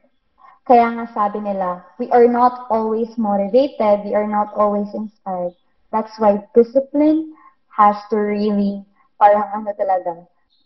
Kaya 0.63 0.87
nga 0.95 1.05
sabi 1.11 1.43
nila, 1.43 1.83
we 1.99 2.07
are 2.15 2.27
not 2.27 2.71
always 2.71 3.11
motivated, 3.19 4.07
we 4.07 4.15
are 4.15 4.27
not 4.27 4.55
always 4.55 4.87
inspired. 4.95 5.51
That's 5.93 6.17
why 6.17 6.41
discipline 6.57 7.37
has 7.77 7.95
to 8.09 8.17
really, 8.17 8.81
parang 9.21 9.45
ano 9.53 9.69
talaga, 9.77 10.25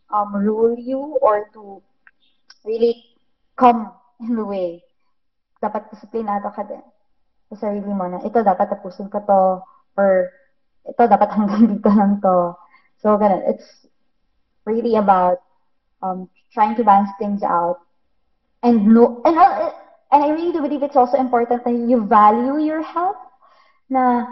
um, 0.10 0.32
rule 0.32 0.80
you 0.80 1.20
or 1.20 1.52
to 1.52 1.84
really 2.64 3.04
come 3.60 3.92
in 4.24 4.40
the 4.40 4.48
way. 4.48 4.80
Dapat 5.60 5.92
disiplinado 5.92 6.48
ka 6.56 6.64
din 6.64 6.82
sa 7.48 7.68
sarili 7.68 7.92
mo 7.92 8.08
na 8.08 8.20
ito 8.24 8.44
dapat 8.44 8.68
tapusin 8.68 9.08
ko 9.08 9.24
to 9.24 9.42
or 9.96 10.32
ito 10.88 11.02
dapat 11.08 11.30
hanggang 11.32 11.68
dito 11.76 11.90
lang 11.92 12.20
to. 12.20 12.56
So, 13.00 13.16
ganun. 13.16 13.44
It's 13.48 13.88
really 14.66 14.96
about 14.96 15.40
um, 16.04 16.30
trying 16.54 16.76
to 16.76 16.84
balance 16.84 17.12
things 17.20 17.44
out. 17.44 17.80
And 18.64 18.88
no, 18.88 19.22
and, 19.24 19.38
uh, 19.38 19.72
and 20.12 20.24
I 20.24 20.30
really 20.30 20.52
do 20.52 20.62
believe 20.62 20.84
it's 20.84 20.96
also 20.96 21.18
important 21.18 21.64
that 21.64 21.72
you 21.72 22.04
value 22.04 22.60
your 22.60 22.82
health 22.82 23.22
na 23.88 24.28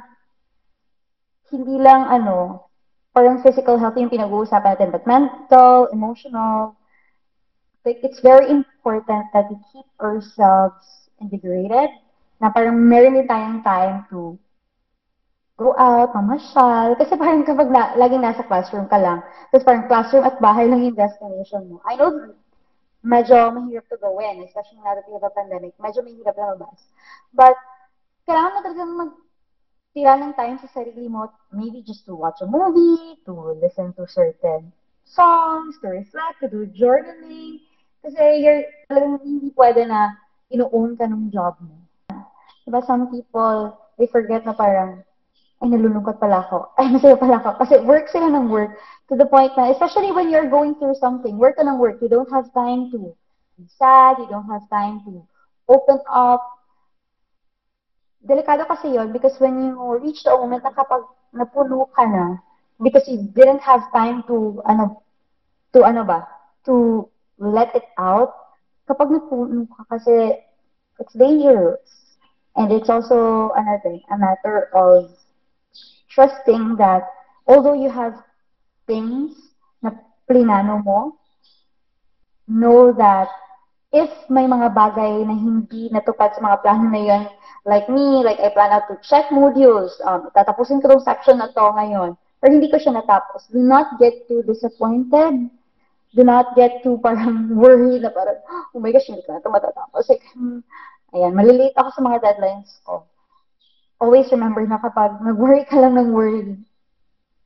hindi 1.51 1.75
lang 1.77 2.09
ano, 2.09 2.69
parang 3.15 3.39
physical 3.39 3.79
health 3.79 3.95
yung 3.95 4.11
pinag-uusapan 4.11 4.75
natin, 4.75 4.89
but 4.91 5.07
mental, 5.07 5.87
emotional, 5.93 6.75
like 7.85 8.01
it's 8.01 8.19
very 8.19 8.49
important 8.49 9.23
that 9.31 9.47
we 9.47 9.55
keep 9.71 9.87
ourselves 10.01 11.07
integrated 11.21 11.93
na 12.41 12.51
parang 12.51 12.75
meron 12.75 13.15
din 13.15 13.29
tayong 13.29 13.63
time 13.63 14.03
to 14.11 14.35
go 15.55 15.71
out, 15.79 16.11
mamasyal. 16.11 16.99
Kasi 16.99 17.15
parang 17.15 17.47
kapag 17.47 17.71
na, 17.71 17.95
laging 17.95 18.19
nasa 18.19 18.43
classroom 18.43 18.91
ka 18.91 18.99
lang, 18.99 19.23
tapos 19.53 19.63
parang 19.63 19.87
classroom 19.87 20.27
at 20.27 20.35
bahay 20.43 20.67
lang 20.67 20.83
yung 20.83 20.99
destination 20.99 21.71
mo. 21.71 21.79
I 21.87 21.95
know 21.95 22.35
medyo 23.05 23.53
mahirap 23.53 23.85
to 23.87 23.95
gawin, 24.01 24.43
especially 24.43 24.81
now 24.83 24.97
that 24.97 25.05
we 25.07 25.15
have 25.15 25.23
a 25.23 25.31
pandemic. 25.31 25.71
Medyo 25.79 26.03
mahirap 26.03 26.35
lumabas. 26.35 26.83
But, 27.31 27.55
kailangan 28.25 28.51
mo 28.51 28.59
talagang 28.65 28.93
magtira 29.95 30.19
ng 30.19 30.35
sa 30.35 30.67
sarili 30.75 31.07
mo, 31.07 31.31
maybe 31.55 31.79
just 31.79 32.03
to 32.03 32.19
watch 32.19 32.43
a 32.43 32.45
movie, 32.45 33.15
to 33.23 33.55
listen 33.63 33.95
to 33.95 34.03
certain 34.11 34.67
songs, 35.07 35.79
to 35.79 35.87
reflect, 35.87 36.35
to 36.43 36.51
do 36.51 36.67
journaling. 36.75 37.63
Kasi 38.03 38.43
you're 38.43 38.67
talagang 38.91 39.23
hindi 39.23 39.55
pwede 39.55 39.87
na 39.87 40.11
ino-own 40.51 40.99
ka 40.99 41.07
ng 41.07 41.31
job 41.31 41.55
mo. 41.63 41.79
Diba 42.67 42.83
some 42.83 43.07
people, 43.07 43.71
they 43.95 44.11
forget 44.11 44.43
na 44.43 44.51
parang, 44.51 44.99
ay, 45.63 45.71
nalulungkot 45.71 46.19
pala 46.19 46.43
ako. 46.43 46.67
Ay, 46.77 46.91
masaya 46.91 47.15
pala 47.15 47.39
ako. 47.39 47.63
Kasi 47.63 47.79
work 47.87 48.11
sila 48.11 48.27
ng 48.27 48.51
work 48.51 48.75
to 49.07 49.15
the 49.15 49.23
point 49.31 49.55
na, 49.55 49.71
especially 49.71 50.11
when 50.11 50.27
you're 50.27 50.51
going 50.51 50.75
through 50.75 50.99
something, 50.99 51.39
work 51.39 51.55
ka 51.55 51.63
ng 51.63 51.79
work, 51.79 52.03
you 52.03 52.11
don't 52.11 52.27
have 52.27 52.51
time 52.51 52.91
to 52.91 53.15
be 53.55 53.63
sad, 53.79 54.19
you 54.19 54.27
don't 54.27 54.51
have 54.51 54.67
time 54.67 54.99
to 55.07 55.23
open 55.71 56.03
up. 56.11 56.43
Delikado 58.25 58.65
kasi 58.65 58.97
yon 58.97 59.13
because 59.13 59.37
when 59.37 59.61
you 59.61 59.77
reach 60.01 60.25
the 60.25 60.33
moment 60.33 60.65
na 60.65 60.73
kapag 60.73 61.05
napuno 61.29 61.85
ka 61.93 62.09
na, 62.09 62.41
because 62.81 63.05
you 63.05 63.21
didn't 63.37 63.61
have 63.61 63.85
time 63.93 64.25
to, 64.25 64.61
ano, 64.65 65.05
to 65.73 65.85
ano 65.85 66.01
ba, 66.01 66.25
to 66.65 67.05
let 67.37 67.69
it 67.77 67.85
out, 68.01 68.33
kapag 68.89 69.13
napuno 69.13 69.69
ka 69.69 69.85
kasi, 69.93 70.41
it's 70.97 71.13
dangerous. 71.13 72.17
And 72.55 72.71
it's 72.71 72.89
also 72.89 73.51
another, 73.53 73.99
a 74.09 74.17
matter 74.17 74.73
of 74.73 75.11
trusting 76.09 76.77
that 76.77 77.03
although 77.45 77.75
you 77.75 77.91
have 77.91 78.15
things 78.87 79.35
na 79.83 79.91
plinano 80.25 80.81
mo, 80.81 81.19
know 82.47 82.93
that 82.95 83.29
if 83.95 84.11
may 84.27 84.43
mga 84.43 84.75
bagay 84.75 85.23
na 85.23 85.31
hindi 85.31 85.87
natupad 85.87 86.35
sa 86.35 86.43
mga 86.43 86.59
plano 86.59 86.91
na 86.91 86.99
yun, 86.99 87.23
like 87.63 87.87
me, 87.87 88.19
like 88.27 88.35
I 88.43 88.51
plan 88.51 88.75
out 88.75 88.91
to 88.91 88.99
check 88.99 89.31
modules, 89.31 89.95
um, 90.03 90.27
tatapusin 90.35 90.83
ko 90.83 90.91
tong 90.91 91.07
section 91.07 91.39
na 91.39 91.47
to 91.55 91.63
ngayon, 91.71 92.19
pero 92.43 92.51
hindi 92.51 92.67
ko 92.67 92.75
siya 92.75 92.99
natapos. 92.99 93.47
Do 93.47 93.63
not 93.63 93.95
get 93.95 94.27
too 94.27 94.43
disappointed. 94.43 95.47
Do 96.11 96.21
not 96.27 96.59
get 96.59 96.83
too 96.83 96.99
parang 96.99 97.47
worried 97.63 98.03
na 98.03 98.11
parang, 98.11 98.43
oh 98.75 98.83
my 98.83 98.91
gosh, 98.91 99.07
hindi 99.07 99.23
ko 99.23 99.31
na 99.31 99.39
ito 99.39 99.47
matatapos. 99.47 100.03
Like, 100.11 100.23
hmm, 100.35 100.59
ayan, 101.15 101.31
malilate 101.31 101.75
ako 101.79 101.89
sa 101.95 102.03
mga 102.03 102.17
deadlines 102.19 102.75
ko. 102.83 103.07
Always 104.03 104.27
remember 104.35 104.59
na 104.67 104.75
kapag 104.75 105.23
nag-worry 105.23 105.63
ka 105.63 105.79
lang 105.79 105.95
ng 105.95 106.11
worry, 106.11 106.59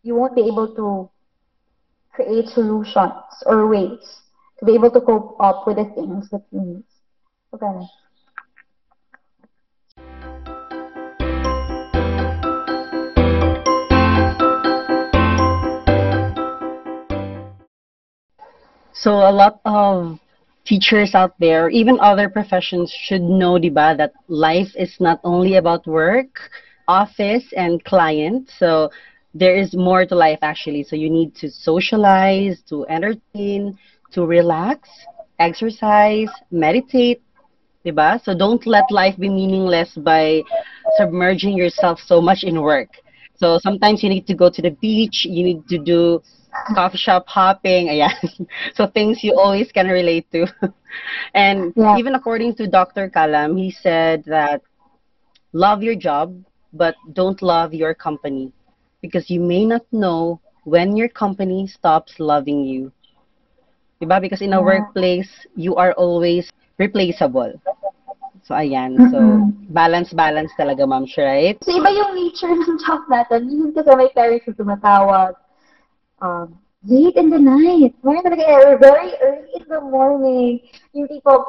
you 0.02 0.18
won't 0.18 0.34
be 0.34 0.50
able 0.50 0.74
to 0.74 1.06
create 2.10 2.50
solutions 2.50 3.30
or 3.46 3.70
ways 3.70 4.02
to 4.60 4.66
be 4.66 4.74
able 4.74 4.92
to 4.92 5.02
cope 5.02 5.40
up 5.40 5.66
with 5.66 5.78
the 5.78 5.86
things 5.96 6.30
that 6.30 6.44
you 6.52 6.62
need. 6.62 6.84
Okay. 7.54 7.88
So 18.94 19.12
a 19.12 19.32
lot 19.32 19.62
of 19.64 20.20
teachers 20.66 21.16
out 21.16 21.34
there, 21.40 21.70
even 21.70 21.98
other 22.02 22.28
professions 22.28 22.92
should 22.92 23.22
know, 23.22 23.54
diba, 23.54 23.96
that 23.96 24.12
life 24.28 24.76
is 24.76 24.94
not 25.00 25.22
only 25.24 25.56
about 25.56 25.88
work, 25.88 26.52
office, 26.86 27.46
and 27.56 27.82
client. 27.86 28.52
So 28.58 28.92
there 29.34 29.56
is 29.56 29.74
more 29.74 30.06
to 30.06 30.16
life 30.16 30.40
actually. 30.42 30.84
So 30.84 30.98
you 30.98 31.10
need 31.10 31.34
to 31.36 31.50
socialize, 31.50 32.62
to 32.68 32.86
entertain, 32.88 33.78
to 34.12 34.26
relax, 34.26 34.90
exercise, 35.40 36.30
meditate, 36.52 37.22
diba? 37.86 38.22
So 38.24 38.38
don't 38.38 38.66
let 38.66 38.92
life 38.92 39.18
be 39.18 39.30
meaningless 39.30 39.96
by 39.96 40.44
submerging 40.98 41.58
yourself 41.58 42.00
so 42.00 42.22
much 42.22 42.44
in 42.44 42.62
work. 42.62 42.90
So 43.36 43.58
sometimes 43.64 44.04
you 44.04 44.10
need 44.10 44.28
to 44.28 44.36
go 44.36 44.50
to 44.50 44.62
the 44.62 44.72
beach, 44.72 45.26
you 45.26 45.44
need 45.44 45.68
to 45.70 45.78
do 45.78 46.22
coffee 46.76 46.98
shop 46.98 47.26
hopping, 47.28 47.88
ayan. 47.94 48.48
so 48.74 48.88
things 48.88 49.24
you 49.24 49.38
always 49.38 49.72
can 49.72 49.88
relate 49.88 50.30
to. 50.32 50.46
and 51.34 51.74
yeah. 51.76 51.98
even 51.98 52.16
according 52.16 52.56
to 52.56 52.68
Dr. 52.68 53.10
Kalam, 53.10 53.58
he 53.58 53.72
said 53.72 54.24
that 54.26 54.62
love 55.54 55.82
your 55.82 55.96
job, 55.96 56.36
but 56.74 56.96
don't 57.14 57.42
love 57.42 57.74
your 57.74 57.94
company 57.94 58.52
because 59.02 59.30
you 59.30 59.40
may 59.40 59.66
not 59.66 59.86
know 59.92 60.42
when 60.66 60.96
your 60.98 61.10
company 61.10 61.68
stops 61.68 62.14
loving 62.20 62.64
you. 62.66 62.92
Diba? 64.02 64.22
Because 64.22 64.42
in 64.42 64.54
a 64.54 64.60
yeah. 64.60 64.66
workplace, 64.66 65.30
you 65.56 65.76
are 65.76 65.94
always 65.94 66.50
replaceable. 66.78 67.54
So, 68.44 68.56
ayan. 68.56 68.98
So, 69.12 69.20
mm-hmm. 69.20 69.74
balance, 69.74 70.10
balance 70.14 70.50
talaga, 70.58 70.88
ma'am, 70.88 71.06
right? 71.18 71.60
So, 71.62 71.76
iba 71.76 71.92
yung 71.94 72.16
nature 72.18 72.50
ng 72.50 72.80
job 72.82 73.06
natin. 73.12 73.52
Yun 73.52 73.76
kasi 73.76 73.92
may 73.94 74.10
parents 74.10 74.48
yung 74.48 74.58
tumatawag. 74.58 75.36
Um, 76.18 76.58
late 76.88 77.20
in 77.20 77.30
the 77.30 77.38
night. 77.38 77.94
Meron 78.02 78.26
talaga, 78.26 78.44
eh, 78.48 78.76
very 78.80 79.14
early 79.22 79.54
in 79.54 79.66
the 79.70 79.82
morning. 79.84 80.66
Yung 80.98 81.06
tipo, 81.06 81.46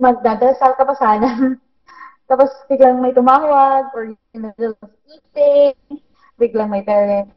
magdadasal 0.00 0.78
ka 0.78 0.84
pa 0.88 0.94
sana. 0.96 1.58
Tapos, 2.30 2.48
biglang 2.70 3.02
may 3.02 3.12
tumawag 3.12 3.92
or 3.92 4.14
in 4.14 4.16
the 4.32 4.54
middle 4.56 4.78
of 4.80 4.90
eating 5.04 6.00
biglang 6.38 6.70
may 6.70 6.86
parent 6.86 7.28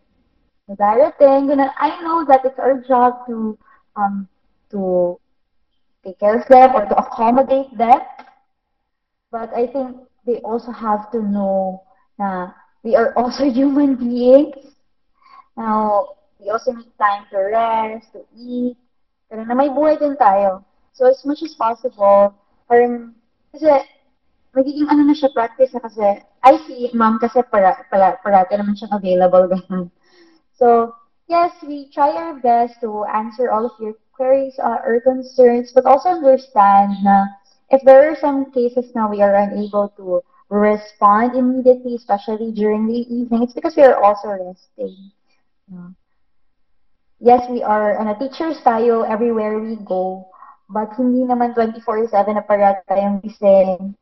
na 0.69 0.77
darating. 0.77 1.49
Ganun. 1.49 1.73
I 1.75 1.99
know 2.05 2.23
that 2.29 2.45
it's 2.45 2.61
our 2.61 2.79
job 2.85 3.25
to 3.27 3.57
um 3.97 4.29
to 4.71 5.19
take 6.03 6.19
care 6.19 6.39
of 6.39 6.47
them 6.47 6.75
or 6.75 6.85
to 6.85 6.95
accommodate 6.97 7.75
them. 7.77 8.01
But 9.31 9.53
I 9.53 9.67
think 9.67 9.97
they 10.25 10.37
also 10.43 10.71
have 10.71 11.11
to 11.11 11.21
know 11.21 11.83
na 12.19 12.51
we 12.83 12.95
are 12.95 13.13
also 13.15 13.45
human 13.49 13.95
beings. 13.95 14.75
Now, 15.57 16.17
we 16.39 16.49
also 16.49 16.71
need 16.71 16.91
time 16.97 17.25
to 17.31 17.37
rest, 17.37 18.13
to 18.13 18.25
eat. 18.35 18.77
Pero 19.29 19.43
na 19.45 19.53
may 19.53 19.69
buhay 19.69 19.99
din 19.99 20.17
tayo. 20.17 20.63
So, 20.91 21.07
as 21.07 21.23
much 21.23 21.43
as 21.43 21.55
possible, 21.55 22.35
parang, 22.67 23.15
kasi 23.53 23.67
magiging 24.51 24.87
ano 24.91 25.07
na 25.07 25.15
siya 25.15 25.31
practice 25.31 25.71
na 25.71 25.79
kasi 25.79 26.03
I 26.43 26.53
see 26.67 26.91
mom 26.91 27.19
kasi 27.19 27.39
para 27.47 27.79
para 27.87 28.19
parati 28.19 28.59
naman 28.59 28.75
siyang 28.75 28.99
available. 28.99 29.47
So, 30.59 30.93
yes, 31.31 31.55
we 31.63 31.89
try 31.89 32.11
our 32.11 32.35
best 32.37 32.83
to 32.83 33.07
answer 33.07 33.49
all 33.49 33.65
of 33.65 33.73
your 33.79 33.95
queries 34.21 34.59
uh, 34.61 34.85
or 34.85 35.01
concerns, 35.01 35.73
but 35.73 35.89
also 35.89 36.09
understand 36.13 36.93
na 37.01 37.25
if 37.73 37.81
there 37.89 38.05
are 38.05 38.15
some 38.21 38.53
cases 38.53 38.93
now 38.93 39.09
we 39.09 39.21
are 39.25 39.33
unable 39.33 39.89
to 39.97 40.21
respond 40.53 41.33
immediately, 41.35 41.95
especially 41.95 42.51
during 42.51 42.85
the 42.87 43.01
evening, 43.09 43.41
it's 43.41 43.53
because 43.57 43.75
we 43.75 43.83
are 43.83 43.97
also 44.03 44.29
resting. 44.29 45.11
Yes, 47.19 47.49
we 47.49 47.63
are, 47.63 47.97
ano, 47.97 48.13
teachers 48.17 48.61
tayo 48.61 49.01
everywhere 49.09 49.57
we 49.57 49.77
go, 49.81 50.29
but 50.69 50.93
hindi 50.97 51.25
naman 51.25 51.57
24-7 51.57 52.37
na 52.37 52.45
parati 52.45 52.85
tayong 52.89 53.21
gising 53.25 53.97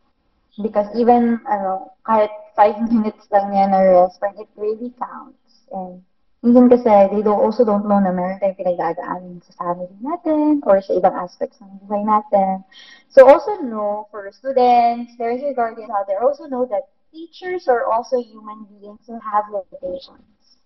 because 0.60 0.88
even 0.96 1.40
ano, 1.48 1.96
kahit 2.04 2.32
five 2.56 2.76
minutes 2.92 3.28
lang 3.32 3.56
yan 3.56 3.72
na 3.72 3.80
rest, 3.84 4.20
but 4.20 4.36
it 4.40 4.52
really 4.60 4.92
counts. 5.00 5.68
And 5.72 6.04
minsan 6.40 6.72
kasi 6.72 6.88
they 7.12 7.22
don't, 7.22 7.40
also 7.40 7.66
don't 7.68 7.84
know 7.84 8.00
na 8.00 8.16
meron 8.16 8.40
tayong 8.40 8.56
pinagdadaanan 8.56 9.44
sa 9.44 9.52
family 9.60 9.92
natin 10.00 10.64
or 10.64 10.80
sa 10.80 10.96
ibang 10.96 11.16
aspects 11.20 11.60
ng 11.60 11.68
buhay 11.84 12.04
natin. 12.08 12.64
So 13.12 13.28
also 13.28 13.60
know 13.60 14.08
for 14.12 14.32
students, 14.32 15.20
there's 15.20 15.44
your 15.44 15.54
guardian 15.54 15.92
out 15.92 16.08
there, 16.08 16.24
also 16.24 16.48
know 16.48 16.64
that 16.72 16.88
teachers 17.12 17.68
are 17.68 17.92
also 17.92 18.24
human 18.24 18.64
beings 18.72 19.04
who 19.04 19.20
have 19.20 19.52
limitations. 19.52 20.60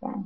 Yeah. 0.00 0.24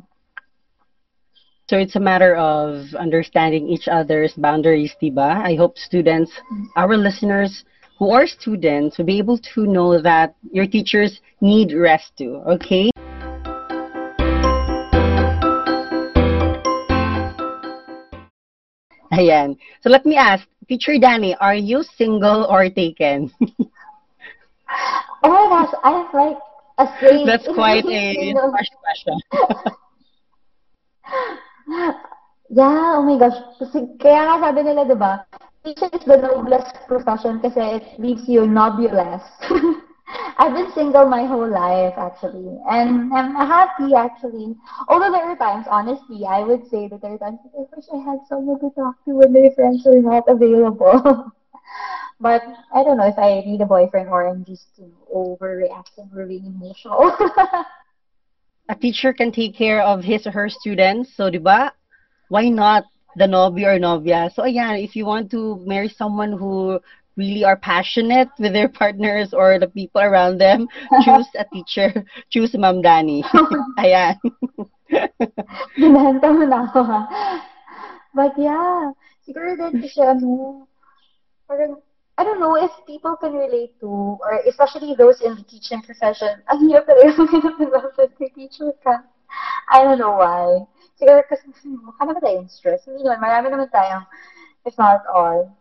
So 1.68 1.76
it's 1.76 1.96
a 1.96 2.00
matter 2.00 2.36
of 2.36 2.94
understanding 2.94 3.68
each 3.68 3.88
other's 3.88 4.32
boundaries, 4.38 4.94
diba? 5.02 5.42
I 5.42 5.54
hope 5.54 5.76
students, 5.76 6.32
mm-hmm. 6.32 6.64
our 6.76 6.96
listeners, 6.96 7.64
who 7.98 8.10
are 8.10 8.26
students 8.26 8.96
will 8.96 9.04
be 9.04 9.18
able 9.18 9.38
to 9.54 9.66
know 9.66 10.00
that 10.00 10.34
your 10.52 10.66
teachers 10.66 11.20
need 11.40 11.74
rest 11.74 12.16
too, 12.16 12.40
okay? 12.46 12.90
Ayan. 19.18 19.59
So 19.83 19.90
let 19.90 20.07
me 20.07 20.14
ask, 20.14 20.46
Teacher 20.68 20.94
Danny, 20.98 21.35
are 21.42 21.57
you 21.57 21.83
single 21.83 22.46
or 22.46 22.70
taken? 22.70 23.33
oh 25.24 25.35
my 25.35 25.46
gosh, 25.50 25.74
I 25.83 25.90
have 25.90 26.14
like 26.14 26.38
a 26.78 26.87
same. 27.02 27.26
That's 27.26 27.48
quite 27.50 27.85
a 27.85 28.14
harsh 28.38 28.70
question. 28.78 29.18
yeah, 32.54 32.94
oh 32.94 33.02
my 33.02 33.18
gosh. 33.18 33.35
Kasi, 33.59 33.90
kaya 33.98 34.22
nga 34.22 34.38
sabi 34.38 34.62
nila, 34.62 34.87
di 34.87 34.94
ba, 34.94 35.26
teaching 35.66 35.90
is 35.98 36.07
the 36.07 36.22
noblest 36.22 36.78
profession 36.87 37.42
kasi 37.42 37.83
it 37.83 37.98
leaves 37.98 38.22
you 38.31 38.46
nobulous. 38.46 39.26
I've 40.38 40.54
been 40.54 40.70
single 40.72 41.06
my 41.06 41.24
whole 41.24 41.48
life, 41.48 41.94
actually. 41.96 42.58
And 42.68 43.12
I'm 43.12 43.34
happy, 43.34 43.94
actually. 43.94 44.56
Although 44.88 45.10
there 45.10 45.24
are 45.24 45.36
times, 45.36 45.66
honestly, 45.70 46.24
I 46.26 46.40
would 46.42 46.66
say 46.68 46.88
that 46.88 47.02
there 47.02 47.14
are 47.14 47.18
times 47.18 47.40
I 47.44 47.64
wish 47.74 47.84
I 47.92 47.98
had 47.98 48.18
someone 48.28 48.60
to 48.60 48.70
talk 48.70 49.04
to 49.04 49.14
when 49.16 49.32
my 49.32 49.50
friends 49.54 49.86
are 49.86 50.00
not 50.00 50.24
available. 50.28 51.32
but 52.20 52.42
I 52.74 52.82
don't 52.84 52.96
know 52.96 53.08
if 53.08 53.18
I 53.18 53.42
need 53.46 53.60
a 53.60 53.66
boyfriend 53.66 54.08
or 54.08 54.28
I'm 54.28 54.44
just 54.44 54.80
overreacting 55.14 56.14
or 56.16 56.26
being 56.26 56.46
emotional. 56.46 57.16
a 58.68 58.74
teacher 58.74 59.12
can 59.12 59.32
take 59.32 59.56
care 59.56 59.82
of 59.82 60.04
his 60.04 60.26
or 60.26 60.30
her 60.30 60.48
students. 60.48 61.14
So, 61.16 61.30
diba? 61.30 61.72
Why 62.28 62.48
not 62.48 62.84
the 63.18 63.26
novio 63.26 63.74
or 63.74 63.78
novia. 63.78 64.30
So 64.32 64.42
ayan, 64.42 64.82
if 64.82 64.94
you 64.94 65.04
want 65.04 65.30
to 65.32 65.58
marry 65.66 65.88
someone 65.88 66.32
who 66.32 66.80
really 67.18 67.44
are 67.44 67.59
passionate 67.59 68.31
with 68.38 68.54
their 68.54 68.70
partners 68.70 69.35
or 69.35 69.59
the 69.59 69.66
people 69.66 70.00
around 70.00 70.38
them, 70.38 70.68
choose 71.04 71.26
a 71.35 71.44
teacher. 71.52 71.92
Choose 72.31 72.54
Ma'am 72.54 72.81
Dani. 72.81 73.26
ayan. 73.83 74.14
Binanta 75.74 76.31
mo 76.31 76.44
na 76.46 76.70
ako 76.70 76.81
ha. 76.87 77.00
But 78.14 78.38
yeah, 78.38 78.94
siguro 79.26 79.59
din 79.59 79.83
kasi 79.83 80.00
ano, 80.00 80.64
parang, 81.50 81.83
I 82.16 82.24
don't 82.24 82.40
know 82.40 82.57
if 82.57 82.70
people 82.87 83.14
can 83.20 83.35
relate 83.35 83.74
to, 83.83 84.18
or 84.18 84.42
especially 84.46 84.94
those 84.94 85.20
in 85.20 85.37
the 85.37 85.44
teaching 85.44 85.83
profession, 85.83 86.40
ang 86.48 86.62
hirap 86.66 86.87
talaga 86.87 87.14
mag 87.18 88.14
teacher 88.35 88.72
ka. 88.81 89.02
I 89.68 89.85
don't 89.85 90.00
know 90.00 90.16
why. 90.16 90.64
Siguro 90.98 91.22
kasi 91.28 91.46
mukha 91.68 92.02
naman 92.09 92.22
tayong 92.24 92.50
stress. 92.50 92.83
Hindi 92.88 93.07
naman, 93.07 93.22
marami 93.22 93.46
naman 93.52 93.70
tayong, 93.70 94.02
if 94.66 94.74
not 94.81 95.04
all, 95.07 95.57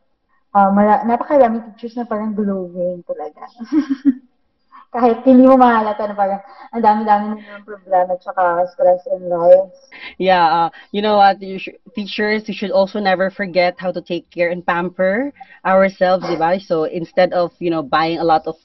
uh, 0.58 0.70
mara- 0.74 1.06
napakaraming 1.06 1.62
teachers 1.70 1.94
na 1.94 2.06
parang 2.10 2.34
glowing 2.34 3.06
talaga. 3.06 3.46
Kahit 4.94 5.22
hindi 5.28 5.46
mo 5.46 5.60
mahalata 5.60 6.10
na 6.10 6.16
parang 6.18 6.42
ang 6.74 6.82
dami-dami 6.82 7.26
naman 7.38 7.62
problema 7.62 8.16
at 8.18 8.24
saka 8.24 8.66
stress 8.74 9.04
in 9.14 9.30
life. 9.30 9.70
Yeah, 10.18 10.48
uh, 10.48 10.70
you 10.92 11.02
know 11.04 11.18
what, 11.18 11.42
you 11.44 11.60
sh- 11.60 11.78
teachers, 11.94 12.48
you 12.48 12.56
should 12.56 12.72
also 12.72 13.00
never 13.00 13.30
forget 13.30 13.76
how 13.78 13.92
to 13.92 14.02
take 14.02 14.32
care 14.32 14.50
and 14.50 14.66
pamper 14.66 15.32
ourselves, 15.66 16.26
diba? 16.26 16.58
So 16.64 16.86
instead 16.86 17.34
of, 17.34 17.52
you 17.60 17.70
know, 17.70 17.84
buying 17.84 18.18
a 18.18 18.24
lot 18.26 18.48
of 18.48 18.56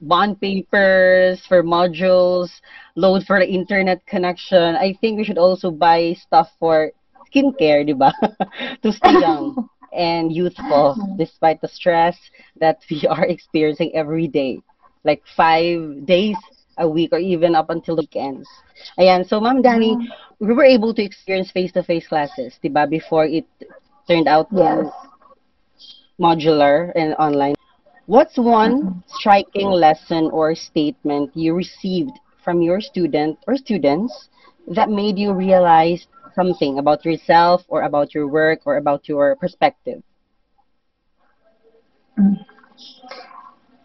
bond 0.00 0.40
papers 0.40 1.40
for 1.46 1.62
modules, 1.62 2.50
load 2.96 3.24
for 3.24 3.38
the 3.38 3.48
internet 3.48 4.04
connection, 4.06 4.76
I 4.76 4.94
think 5.00 5.16
we 5.18 5.24
should 5.24 5.38
also 5.38 5.70
buy 5.70 6.14
stuff 6.18 6.50
for 6.58 6.90
skincare, 7.32 7.86
diba? 7.88 8.12
to 8.82 8.92
stay 8.92 9.14
young 9.14 9.56
and 9.96 10.32
youthful 10.32 10.96
despite 11.18 11.60
the 11.60 11.68
stress 11.68 12.16
that 12.60 12.78
we 12.90 13.06
are 13.10 13.24
experiencing 13.24 13.90
every 13.94 14.28
day. 14.28 14.60
Like 15.04 15.22
five 15.36 16.04
days 16.06 16.36
a 16.78 16.88
week 16.88 17.10
or 17.12 17.18
even 17.18 17.54
up 17.54 17.70
until 17.70 17.96
the 17.96 18.02
weekends. 18.02 18.48
Ayan, 18.98 19.26
so 19.26 19.40
Ma'am 19.40 19.62
Danny, 19.62 19.96
we 20.38 20.52
were 20.52 20.64
able 20.64 20.92
to 20.94 21.02
experience 21.02 21.50
face-to-face 21.50 22.08
classes, 22.08 22.58
diba, 22.62 22.88
before 22.88 23.24
it 23.24 23.46
turned 24.06 24.28
out 24.28 24.50
to 24.50 24.62
Yes. 24.62 24.86
modular 26.20 26.92
and 26.94 27.14
online. 27.18 27.54
What's 28.06 28.38
one 28.38 28.82
mm-hmm. 28.82 28.98
striking 29.08 29.68
lesson 29.68 30.30
or 30.30 30.54
statement 30.54 31.30
you 31.34 31.54
received 31.54 32.12
from 32.44 32.62
your 32.62 32.80
student 32.80 33.38
or 33.48 33.56
students 33.56 34.28
that 34.68 34.90
made 34.90 35.18
you 35.18 35.32
realize 35.32 36.06
something 36.36 36.78
about 36.78 37.04
yourself 37.04 37.64
or 37.66 37.82
about 37.82 38.14
your 38.14 38.28
work 38.28 38.60
or 38.66 38.76
about 38.76 39.08
your 39.08 39.34
perspective? 39.36 40.02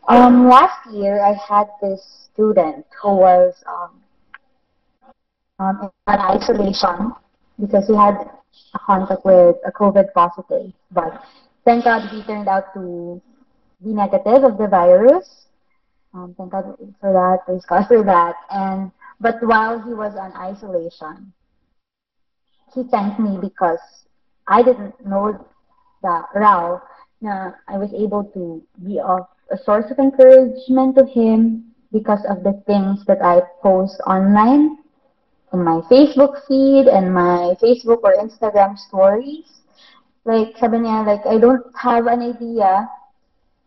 Um, 0.07 0.47
last 0.47 0.91
year, 0.91 1.23
I 1.23 1.33
had 1.33 1.67
this 1.81 2.29
student 2.33 2.85
who 3.01 3.15
was 3.15 3.55
um, 3.65 4.01
um, 5.59 5.91
in 6.07 6.19
isolation 6.19 7.13
because 7.59 7.87
he 7.87 7.95
had 7.95 8.15
a 8.73 8.79
contact 8.79 9.25
with 9.25 9.55
a 9.65 9.71
COVID 9.71 10.13
positive. 10.13 10.73
But 10.91 11.23
thank 11.65 11.85
God 11.85 12.09
he 12.09 12.23
turned 12.23 12.47
out 12.47 12.73
to 12.73 13.21
be 13.83 13.93
negative 13.93 14.43
of 14.43 14.57
the 14.57 14.67
virus. 14.67 15.45
Um, 16.13 16.35
thank 16.37 16.51
God 16.51 16.75
for 16.99 17.13
that. 17.13 17.45
Praise 17.45 17.65
God 17.65 17.87
for 17.87 18.03
that. 18.03 18.35
And 18.49 18.91
but 19.19 19.41
while 19.41 19.79
he 19.81 19.93
was 19.93 20.15
on 20.15 20.33
isolation, 20.33 21.31
he 22.73 22.83
thanked 22.83 23.19
me 23.19 23.37
because 23.39 23.79
I 24.47 24.63
didn't 24.63 24.95
know 25.05 25.45
that 26.03 26.25
Rao 26.33 26.81
na 27.21 27.51
I 27.67 27.77
was 27.77 27.93
able 27.93 28.23
to 28.33 28.63
be 28.85 28.99
of 28.99 29.27
a 29.51 29.57
source 29.57 29.91
of 29.91 29.99
encouragement 29.99 30.95
to 30.97 31.05
him 31.05 31.71
because 31.91 32.23
of 32.25 32.43
the 32.43 32.53
things 32.65 33.05
that 33.05 33.21
I 33.21 33.41
post 33.61 33.99
online 34.07 34.77
in 35.53 35.63
my 35.63 35.81
Facebook 35.91 36.41
feed 36.47 36.87
and 36.87 37.13
my 37.13 37.55
Facebook 37.61 37.99
or 38.03 38.15
Instagram 38.15 38.77
stories. 38.77 39.61
Like, 40.23 40.55
sabi 40.57 40.77
niya, 40.77 41.05
like, 41.05 41.25
I 41.25 41.37
don't 41.37 41.65
have 41.75 42.07
an 42.07 42.21
idea 42.21 42.87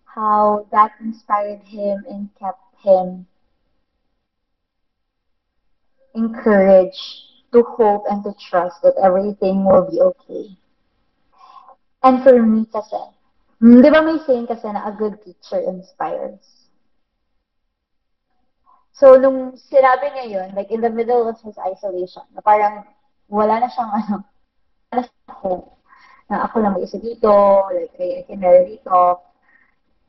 how 0.07 0.67
that 0.71 0.93
inspired 1.01 1.61
him 1.67 2.05
and 2.09 2.31
kept 2.39 2.63
him 2.83 3.27
encouraged 6.15 7.34
to 7.55 7.63
hope 7.63 8.05
and 8.11 8.27
to 8.27 8.35
trust 8.51 8.83
that 8.83 8.99
everything 8.99 9.65
will 9.65 9.87
be 9.87 10.03
okay. 10.03 10.51
And 12.03 12.21
for 12.27 12.37
me 12.43 12.67
kasi, 12.67 12.99
di 13.63 13.89
ba 13.89 14.03
may 14.03 14.19
saying 14.27 14.51
kasi 14.51 14.67
na 14.75 14.91
a 14.91 14.93
good 14.93 15.23
teacher 15.23 15.63
inspires? 15.63 16.67
So, 18.95 19.19
nung 19.19 19.55
sinabi 19.59 20.15
niya 20.15 20.27
yun, 20.31 20.49
like 20.55 20.71
in 20.71 20.83
the 20.83 20.91
middle 20.91 21.27
of 21.27 21.39
his 21.43 21.59
isolation, 21.59 22.27
na 22.35 22.43
parang 22.43 22.87
wala 23.31 23.63
na 23.63 23.71
siyang 23.71 23.91
ano, 23.99 24.17
wala 24.91 25.03
na 25.07 25.35
hope, 25.35 25.79
na 26.31 26.47
ako 26.47 26.55
lang 26.63 26.75
mag-isa 26.75 26.99
dito, 26.99 27.31
like 27.75 27.95
I, 27.99 28.23
I 28.23 28.25
can 28.27 28.39
marry 28.43 28.79
dito, 28.79 29.19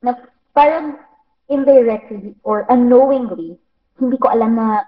na 0.05 0.17
parang 0.53 1.01
indirectly 1.49 2.37
or 2.45 2.65
unknowingly, 2.69 3.57
hindi 3.97 4.17
ko 4.17 4.29
alam 4.29 4.57
na 4.57 4.85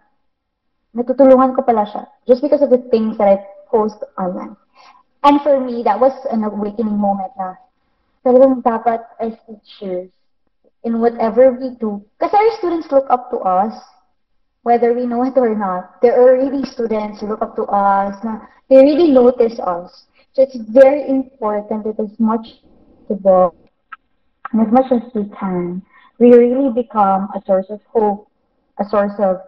natutulungan 0.97 1.53
ko 1.53 1.61
pala 1.61 1.85
siya 1.85 2.09
just 2.25 2.41
because 2.41 2.65
of 2.65 2.73
the 2.73 2.81
things 2.89 3.17
that 3.21 3.29
I 3.29 3.37
post 3.69 4.01
online. 4.17 4.57
And 5.21 5.37
for 5.45 5.61
me, 5.61 5.85
that 5.85 5.99
was 5.99 6.13
an 6.33 6.41
awakening 6.43 6.97
moment 6.97 7.31
na 7.37 7.61
talagang 8.25 8.65
dapat 8.65 9.05
as 9.21 9.37
teachers, 9.45 10.09
in 10.83 10.99
whatever 10.99 11.51
we 11.51 11.75
do, 11.77 12.01
because 12.17 12.33
our 12.33 12.49
students 12.57 12.87
look 12.91 13.05
up 13.09 13.29
to 13.31 13.37
us, 13.43 13.73
whether 14.63 14.93
we 14.93 15.05
know 15.05 15.23
it 15.23 15.35
or 15.35 15.55
not. 15.55 16.01
There 16.01 16.15
are 16.15 16.37
really 16.37 16.63
students 16.65 17.19
who 17.19 17.27
look 17.27 17.41
up 17.41 17.55
to 17.55 17.65
us, 17.67 18.15
na 18.23 18.47
they 18.69 18.77
really 18.77 19.11
notice 19.11 19.59
us. 19.59 20.07
So 20.33 20.43
it's 20.43 20.57
very 20.69 21.07
important 21.09 21.83
that 21.85 21.99
as 21.99 22.13
much 22.19 22.45
as 22.47 23.19
possible, 23.19 23.55
and 24.53 24.61
as 24.63 24.71
much 24.71 24.91
as 24.91 25.03
we 25.13 25.27
can, 25.35 25.81
we 26.19 26.31
really 26.31 26.71
become 26.71 27.27
a 27.35 27.41
source 27.45 27.67
of 27.69 27.81
hope, 27.91 28.27
a 28.79 28.85
source 28.87 29.17
of 29.19 29.41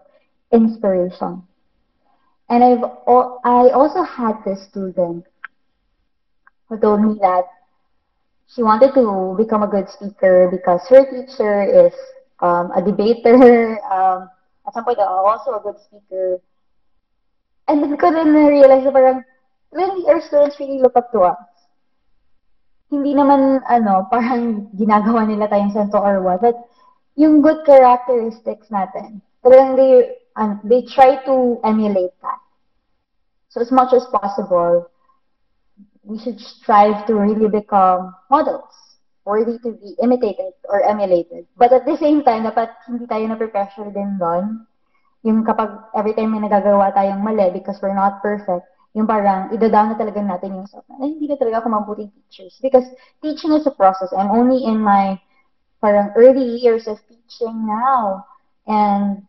inspiration. 0.51 1.43
And 2.49 2.63
I've 2.63 2.83
I 3.45 3.69
also 3.69 4.01
had 4.03 4.41
this 4.43 4.65
student 4.69 5.25
who 6.67 6.79
told 6.79 7.01
me 7.01 7.17
that 7.21 7.45
she 8.47 8.63
wanted 8.63 8.93
to 8.95 9.35
become 9.37 9.61
a 9.61 9.67
good 9.67 9.89
speaker 9.89 10.49
because 10.49 10.81
her 10.89 11.05
teacher 11.05 11.87
is 11.87 11.93
um, 12.39 12.71
a 12.75 12.81
debater. 12.81 13.79
Um, 13.89 14.29
at 14.67 14.73
some 14.73 14.85
point, 14.85 14.99
also 14.99 15.57
a 15.57 15.61
good 15.61 15.81
speaker. 15.81 16.37
And 17.67 17.81
then 17.81 17.97
ko 17.97 18.09
rin 18.13 18.33
na-realize 18.33 18.85
na 18.85 18.93
parang, 18.93 19.25
really, 19.73 20.05
our 20.05 20.21
students 20.21 20.59
really 20.59 20.77
look 20.77 20.93
up 20.95 21.11
to 21.13 21.21
us. 21.25 21.41
Hindi 22.93 23.17
naman, 23.17 23.65
ano, 23.65 24.05
parang 24.09 24.69
ginagawa 24.77 25.25
nila 25.25 25.49
tayong 25.49 25.73
santo 25.73 25.97
or 25.97 26.21
what, 26.21 26.41
but 26.41 26.53
yung 27.17 27.41
good 27.41 27.65
characteristics 27.65 28.69
natin, 28.69 29.21
talagang 29.41 29.73
they, 29.73 30.18
um, 30.35 30.59
they 30.63 30.83
try 30.83 31.23
to 31.25 31.59
emulate 31.63 32.13
that. 32.21 32.39
So 33.49 33.61
as 33.61 33.71
much 33.71 33.93
as 33.93 34.05
possible, 34.11 34.89
we 36.03 36.19
should 36.19 36.39
strive 36.39 37.05
to 37.07 37.15
really 37.15 37.49
become 37.49 38.15
models, 38.29 38.73
worthy 39.25 39.57
to 39.59 39.73
be 39.73 39.95
imitated 40.01 40.53
or 40.65 40.83
emulated. 40.83 41.45
But 41.57 41.73
at 41.73 41.85
the 41.85 41.97
same 41.97 42.23
time, 42.23 42.45
dapat 42.45 42.73
hindi 42.89 43.05
tayo 43.05 43.25
na-pressure 43.29 43.93
din 43.93 44.17
doon. 44.17 44.65
Yung 45.21 45.43
kapag 45.43 45.69
every 45.93 46.13
time 46.13 46.33
may 46.33 46.41
nagagawa 46.41 46.93
tayong 46.95 47.21
mali 47.21 47.51
because 47.51 47.77
we're 47.81 47.97
not 47.97 48.21
perfect, 48.21 48.65
yung 48.97 49.05
parang 49.05 49.53
ida-down 49.53 49.93
na 49.93 49.97
talaga 50.01 50.17
natin 50.17 50.57
yung 50.57 50.65
self. 50.65 50.85
Ay, 50.97 51.13
hindi 51.13 51.29
na 51.29 51.37
talaga 51.37 51.61
ako 51.61 51.67
mabuting 51.69 52.09
teachers. 52.09 52.57
Because 52.57 52.85
teaching 53.21 53.53
is 53.53 53.69
a 53.69 53.73
process. 53.73 54.09
I'm 54.15 54.33
only 54.33 54.65
in 54.65 54.81
my 54.81 55.21
parang 55.77 56.09
early 56.17 56.57
years 56.57 56.89
of 56.89 56.97
teaching 57.05 57.69
now. 57.69 58.25
And 58.65 59.28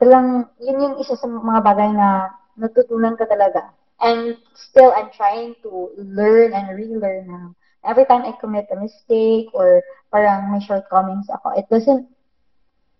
talagang 0.00 0.50
yun 0.60 0.82
yung 0.82 0.96
isa 1.00 1.16
sa 1.16 1.26
mga 1.26 1.60
bagay 1.62 1.90
na 1.94 2.34
natutunan 2.58 3.18
ka 3.18 3.26
talaga. 3.26 3.74
And 4.02 4.36
still, 4.54 4.92
I'm 4.92 5.10
trying 5.14 5.54
to 5.62 5.94
learn 5.96 6.52
and 6.52 6.74
relearn 6.74 7.30
now. 7.30 7.54
Every 7.84 8.04
time 8.04 8.24
I 8.24 8.32
commit 8.40 8.68
a 8.72 8.76
mistake 8.80 9.52
or 9.54 9.84
parang 10.10 10.50
may 10.50 10.60
shortcomings 10.60 11.28
ako, 11.30 11.54
it 11.56 11.68
doesn't 11.70 12.08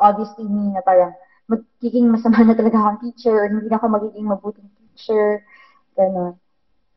obviously 0.00 0.44
mean 0.44 0.74
na 0.74 0.85
parang 0.85 1.14
magiging 1.48 2.09
masama 2.09 2.44
na 2.44 2.57
talaga 2.57 2.78
akong 2.80 3.00
teacher 3.04 3.33
or 3.33 3.48
hindi 3.48 3.68
na 3.68 3.76
ako 3.76 3.87
magiging 3.88 4.26
mabuting 4.28 4.68
teacher. 4.80 5.44
Ganun. 5.96 6.37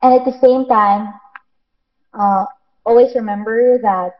And 0.01 0.11
at 0.13 0.25
the 0.25 0.37
same 0.39 0.67
time, 0.67 1.13
uh, 2.13 2.45
always 2.85 3.15
remember 3.15 3.79
that 3.81 4.15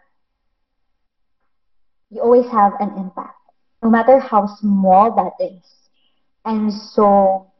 you 2.09 2.21
always 2.21 2.47
have 2.49 2.73
an 2.79 2.95
impact, 2.97 3.36
no 3.83 3.89
matter 3.89 4.19
how 4.19 4.47
small 4.59 5.13
that 5.15 5.43
is. 5.43 5.61
And 6.45 6.71
so, 6.71 7.51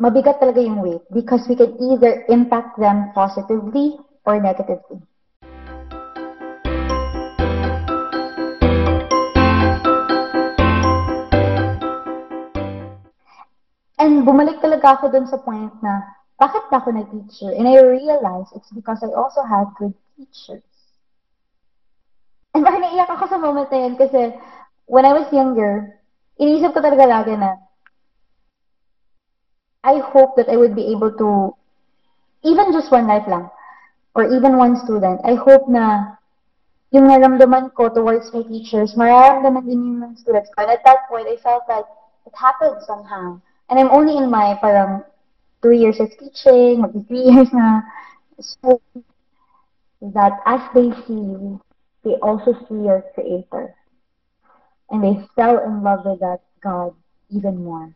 mabigat 0.00 0.40
talaga 0.40 0.62
yung 0.62 0.80
weight 0.80 1.02
because 1.12 1.44
we 1.48 1.56
can 1.56 1.74
either 1.76 2.24
impact 2.28 2.78
them 2.78 3.10
positively 3.12 3.98
or 4.24 4.40
negatively. 4.40 5.02
And 13.98 14.22
bumalik 14.22 14.62
talaga 14.62 15.02
ako 15.02 15.10
dun 15.10 15.26
sa 15.26 15.42
point 15.42 15.74
na, 15.82 16.00
bakit 16.38 16.70
ba 16.70 16.78
ako 16.78 16.94
nag-teacher? 16.94 17.50
And 17.50 17.66
I 17.66 17.82
realized 17.82 18.54
it's 18.54 18.70
because 18.70 19.02
I 19.02 19.10
also 19.10 19.42
had 19.42 19.74
good 19.74 19.90
teachers. 20.14 20.67
And 22.58 22.66
parang 22.66 22.82
naiyak 22.82 23.06
ako 23.06 23.30
sa 23.30 23.38
moment 23.38 23.70
na 23.70 23.86
yun 23.86 23.94
kasi 23.94 24.34
when 24.90 25.06
I 25.06 25.14
was 25.14 25.30
younger, 25.30 25.94
inisip 26.42 26.74
ko 26.74 26.82
talaga 26.82 27.06
lagi 27.06 27.38
na, 27.38 27.54
I 29.86 30.02
hope 30.02 30.34
that 30.34 30.50
I 30.50 30.58
would 30.58 30.74
be 30.74 30.90
able 30.90 31.14
to, 31.22 31.54
even 32.42 32.74
just 32.74 32.90
one 32.90 33.06
life 33.06 33.30
lang, 33.30 33.46
or 34.18 34.26
even 34.26 34.58
one 34.58 34.74
student, 34.74 35.22
I 35.22 35.38
hope 35.38 35.70
na 35.70 36.18
yung 36.90 37.06
naramdaman 37.06 37.78
ko 37.78 37.94
towards 37.94 38.34
my 38.34 38.42
teachers, 38.42 38.98
mararamdaman 38.98 39.62
din 39.62 39.78
yung 39.78 39.98
mga 40.02 40.18
students 40.18 40.50
ko. 40.50 40.66
And 40.66 40.74
at 40.74 40.82
that 40.82 41.06
point, 41.06 41.30
I 41.30 41.38
felt 41.38 41.62
like 41.70 41.86
it 42.26 42.34
happened 42.34 42.82
somehow. 42.82 43.38
And 43.70 43.78
I'm 43.78 43.94
only 43.94 44.18
in 44.18 44.34
my 44.34 44.58
parang 44.58 45.06
two 45.62 45.78
years 45.78 46.02
of 46.02 46.10
teaching, 46.18 46.82
maybe 46.82 47.06
three 47.06 47.30
years 47.30 47.54
na. 47.54 47.86
So 48.42 48.82
that 50.02 50.42
as 50.42 50.66
they 50.74 50.90
see 51.06 51.22
you, 51.22 51.62
they 52.04 52.14
also 52.22 52.52
see 52.66 52.86
your 52.86 53.04
creator. 53.14 53.74
And 54.90 55.04
they 55.04 55.20
fell 55.36 55.62
in 55.64 55.82
love 55.82 56.04
with 56.04 56.20
that 56.20 56.40
God 56.62 56.94
even 57.30 57.64
more. 57.64 57.92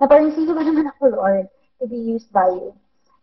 Na 0.00 0.06
parang 0.08 0.32
sino 0.34 0.56
ba 0.56 0.64
naman 0.64 0.90
ako, 0.90 1.14
Lord, 1.14 1.46
to 1.78 1.86
be 1.86 1.96
used 1.96 2.32
by 2.32 2.48
you? 2.48 2.74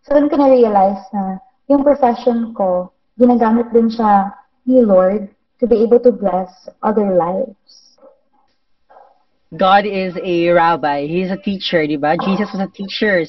So 0.08 0.16
doon 0.16 0.30
ko 0.30 0.40
na-realize 0.40 1.04
na 1.12 1.42
yung 1.68 1.84
profession 1.84 2.56
ko, 2.56 2.94
ginagamit 3.20 3.74
din 3.76 3.92
siya 3.92 4.32
ni 4.64 4.80
Lord 4.86 5.28
to 5.60 5.68
be 5.68 5.84
able 5.84 6.00
to 6.00 6.14
bless 6.14 6.70
other 6.80 7.12
lives. 7.12 7.98
God 9.56 9.88
is 9.88 10.16
a 10.22 10.50
rabbi. 10.52 11.08
He's 11.08 11.32
a 11.32 11.40
teacher, 11.40 11.88
di 11.88 11.96
ba? 11.96 12.16
Jesus 12.20 12.52
was 12.52 12.62
a 12.62 12.72
teacher. 12.72 13.26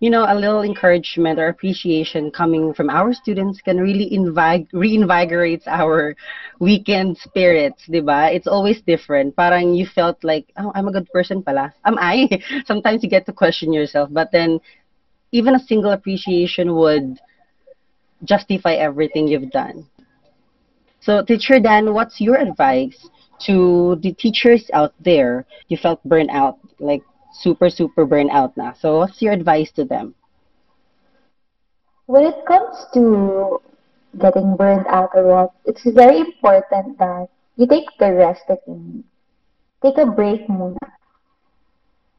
You 0.00 0.10
know, 0.10 0.24
a 0.28 0.34
little 0.34 0.62
encouragement 0.62 1.40
or 1.40 1.48
appreciation 1.48 2.30
coming 2.30 2.72
from 2.72 2.88
our 2.88 3.12
students 3.12 3.60
can 3.60 3.78
really 3.78 4.08
invig- 4.10 4.70
reinvigorates 4.70 5.66
our 5.66 6.14
weekend 6.60 7.18
spirits, 7.18 7.82
di 7.90 8.00
ba? 8.00 8.30
It's 8.30 8.46
always 8.46 8.80
different. 8.82 9.34
Parang 9.34 9.74
you 9.74 9.86
felt 9.86 10.22
like, 10.22 10.46
oh, 10.56 10.70
I'm 10.74 10.86
a 10.86 10.92
good 10.92 11.10
person 11.10 11.42
pala. 11.42 11.74
Am 11.84 11.98
I? 11.98 12.28
Sometimes 12.64 13.02
you 13.02 13.10
get 13.10 13.26
to 13.26 13.32
question 13.32 13.72
yourself, 13.72 14.08
but 14.12 14.30
then 14.30 14.60
even 15.32 15.56
a 15.56 15.66
single 15.66 15.90
appreciation 15.90 16.74
would 16.76 17.18
justify 18.24 18.74
everything 18.74 19.26
you've 19.26 19.50
done. 19.50 19.86
So, 21.00 21.22
Teacher 21.24 21.58
Dan, 21.60 21.94
what's 21.94 22.20
your 22.20 22.36
advice 22.36 23.08
to 23.46 23.98
the 24.02 24.12
teachers 24.14 24.70
out 24.72 24.94
there? 25.00 25.44
You 25.68 25.76
felt 25.76 26.02
burnt 26.04 26.30
out, 26.30 26.58
like 26.78 27.02
super, 27.32 27.70
super 27.70 28.04
burnt 28.04 28.30
out 28.30 28.56
now. 28.56 28.74
So, 28.78 28.98
what's 28.98 29.20
your 29.22 29.32
advice 29.32 29.70
to 29.72 29.84
them? 29.84 30.14
When 32.06 32.24
it 32.24 32.46
comes 32.46 32.86
to 32.94 33.60
getting 34.18 34.56
burned 34.56 34.86
out 34.88 35.10
or 35.14 35.26
what, 35.26 35.50
it's 35.64 35.84
very 35.84 36.20
important 36.20 36.98
that 36.98 37.28
you 37.56 37.66
take 37.66 37.86
the 37.98 38.12
rest 38.12 38.42
that 38.48 38.60
you 38.66 38.74
need. 38.74 39.04
Take 39.82 39.98
a 39.98 40.06
break 40.06 40.48
muna. 40.48 40.78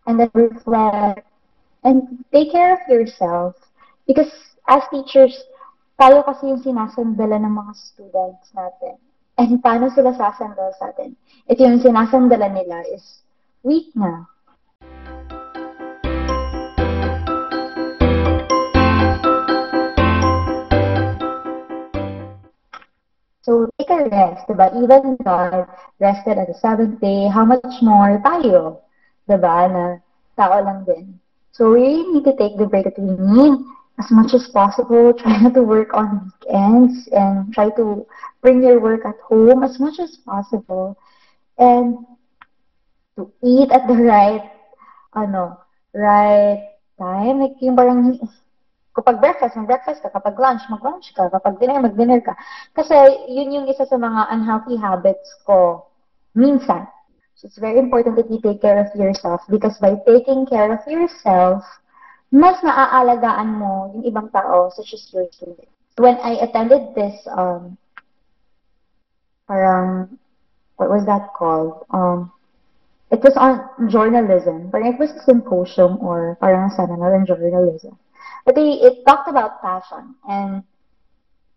And 0.05 0.19
then 0.19 0.31
reflect 0.33 1.25
and 1.83 2.25
take 2.33 2.51
care 2.51 2.73
of 2.73 2.79
yourself. 2.89 3.55
Because 4.07 4.31
as 4.67 4.83
teachers, 4.91 5.35
tayo 5.99 6.23
kasi 6.23 6.47
yung 6.47 6.63
sinasandala 6.63 7.41
ng 7.41 7.53
mga 7.53 7.73
students 7.75 8.49
natin. 8.55 8.95
And 9.39 9.63
paano 9.63 9.87
sila 9.93 10.11
sasandal 10.15 10.75
sa 10.75 10.91
atin? 10.91 11.15
Ito 11.47 11.59
yung 11.63 11.83
sinasandala 11.83 12.51
nila 12.51 12.83
is 12.91 13.23
weak 13.63 13.91
na. 13.95 14.27
So, 23.41 23.69
take 23.79 23.89
a 23.89 24.09
rest, 24.09 24.47
diba? 24.47 24.67
Even 24.83 25.17
God 25.23 25.67
rested 25.99 26.37
at 26.37 26.47
the 26.47 26.57
seventh 26.59 26.99
day, 26.99 27.27
how 27.27 27.45
much 27.45 27.81
more 27.81 28.19
tayo, 28.19 28.83
diba, 29.27 29.55
na 29.71 29.83
tao 30.35 30.59
lang 30.59 30.83
din. 30.83 31.19
So, 31.51 31.71
we 31.73 32.03
need 32.11 32.23
to 32.27 32.35
take 32.35 32.57
the 32.57 32.67
break 32.67 32.83
that 32.85 32.99
we 32.99 33.15
need 33.15 33.55
as 33.99 34.11
much 34.11 34.33
as 34.33 34.47
possible. 34.51 35.13
Try 35.19 35.39
not 35.39 35.53
to 35.55 35.63
work 35.63 35.93
on 35.93 36.31
weekends 36.31 37.07
and 37.11 37.51
try 37.53 37.69
to 37.79 38.05
bring 38.41 38.63
your 38.63 38.79
work 38.79 39.05
at 39.05 39.19
home 39.23 39.63
as 39.63 39.79
much 39.79 39.99
as 39.99 40.17
possible. 40.23 40.95
And 41.57 41.97
to 43.15 43.31
eat 43.43 43.71
at 43.71 43.87
the 43.87 43.95
right, 44.13 44.43
ano, 45.15 45.59
right 45.93 46.75
time. 46.99 47.39
Like, 47.39 47.55
yung 47.59 47.75
parang, 47.75 48.19
kapag 48.99 49.23
breakfast, 49.23 49.55
mag-breakfast 49.55 50.03
ka. 50.03 50.11
Kapag 50.11 50.35
lunch, 50.35 50.63
mag-lunch 50.67 51.15
ka. 51.15 51.31
Kapag 51.31 51.55
dinner, 51.63 51.79
mag-dinner 51.79 52.19
ka. 52.19 52.35
Kasi, 52.75 52.95
yun 53.31 53.55
yung 53.55 53.67
isa 53.71 53.87
sa 53.87 53.95
mga 53.95 54.27
unhealthy 54.35 54.75
habits 54.75 55.39
ko. 55.47 55.87
Minsan. 56.35 56.83
So, 57.39 57.47
it's 57.47 57.57
very 57.57 57.79
important 57.79 58.19
that 58.19 58.27
you 58.27 58.43
take 58.43 58.59
care 58.59 58.75
of 58.75 58.91
yourself 58.99 59.39
because 59.47 59.79
by 59.79 59.95
taking 60.03 60.43
care 60.43 60.75
of 60.75 60.83
yourself, 60.83 61.63
mas 62.29 62.59
naaalagaan 62.59 63.55
mo 63.55 63.95
yung 63.95 64.03
ibang 64.03 64.27
tao, 64.35 64.67
such 64.75 64.91
as 64.91 65.07
your 65.15 65.25
students. 65.31 65.71
When 65.95 66.19
I 66.19 66.43
attended 66.43 66.93
this, 66.93 67.15
um, 67.31 67.79
parang, 69.47 70.19
what 70.75 70.91
was 70.91 71.07
that 71.07 71.31
called? 71.33 71.87
Um, 71.89 72.31
it 73.09 73.23
was 73.23 73.33
on 73.39 73.65
journalism, 73.89 74.69
but 74.69 74.83
it 74.83 74.99
was 74.99 75.09
a 75.09 75.23
symposium 75.23 75.97
or 76.03 76.37
parang 76.39 76.69
seminar 76.69 77.15
on 77.15 77.25
journalism. 77.25 77.97
But 78.45 78.55
they, 78.55 78.71
it 78.71 79.05
talked 79.05 79.29
about 79.29 79.61
passion, 79.61 80.15
and 80.27 80.63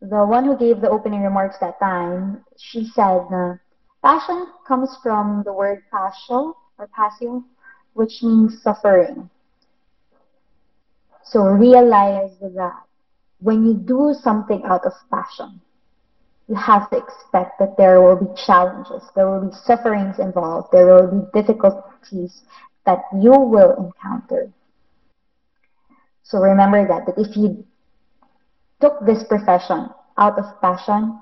the 0.01 0.27
one 0.27 0.45
who 0.45 0.57
gave 0.57 0.81
the 0.81 0.91
opening 0.91 1.23
remarks 1.23 1.57
that 1.61 1.79
time, 1.79 2.45
she 2.59 2.87
said, 2.95 3.27
na, 3.31 3.55
passion 4.03 4.47
comes 4.67 4.97
from 5.03 5.43
the 5.45 5.53
word 5.53 5.83
passion 5.91 6.53
or 6.79 6.89
passio, 6.95 7.45
which 7.95 8.23
means 8.23 8.61
suffering. 8.63 9.31
So 11.25 11.45
realize 11.45 12.33
that 12.41 12.83
when 13.41 13.65
you 13.67 13.75
do 13.75 14.15
something 14.21 14.63
out 14.65 14.85
of 14.85 14.93
passion, 15.11 15.61
you 16.49 16.55
have 16.57 16.91
to 16.91 16.97
expect 16.99 17.59
that 17.61 17.77
there 17.77 18.03
will 18.03 18.17
be 18.17 18.43
challenges, 18.45 19.03
there 19.15 19.31
will 19.31 19.49
be 19.49 19.57
sufferings 19.65 20.19
involved, 20.19 20.69
there 20.73 20.87
will 20.87 21.07
be 21.07 21.41
difficulties 21.41 22.43
that 22.85 23.03
you 23.21 23.31
will 23.31 23.75
encounter. 23.77 24.51
So 26.23 26.39
remember 26.39 26.87
that, 26.87 27.07
that 27.07 27.19
if 27.21 27.37
you 27.37 27.65
took 28.81 29.05
this 29.07 29.23
profession 29.25 29.91
out 30.19 30.39
of 30.39 30.45
passion, 30.61 31.21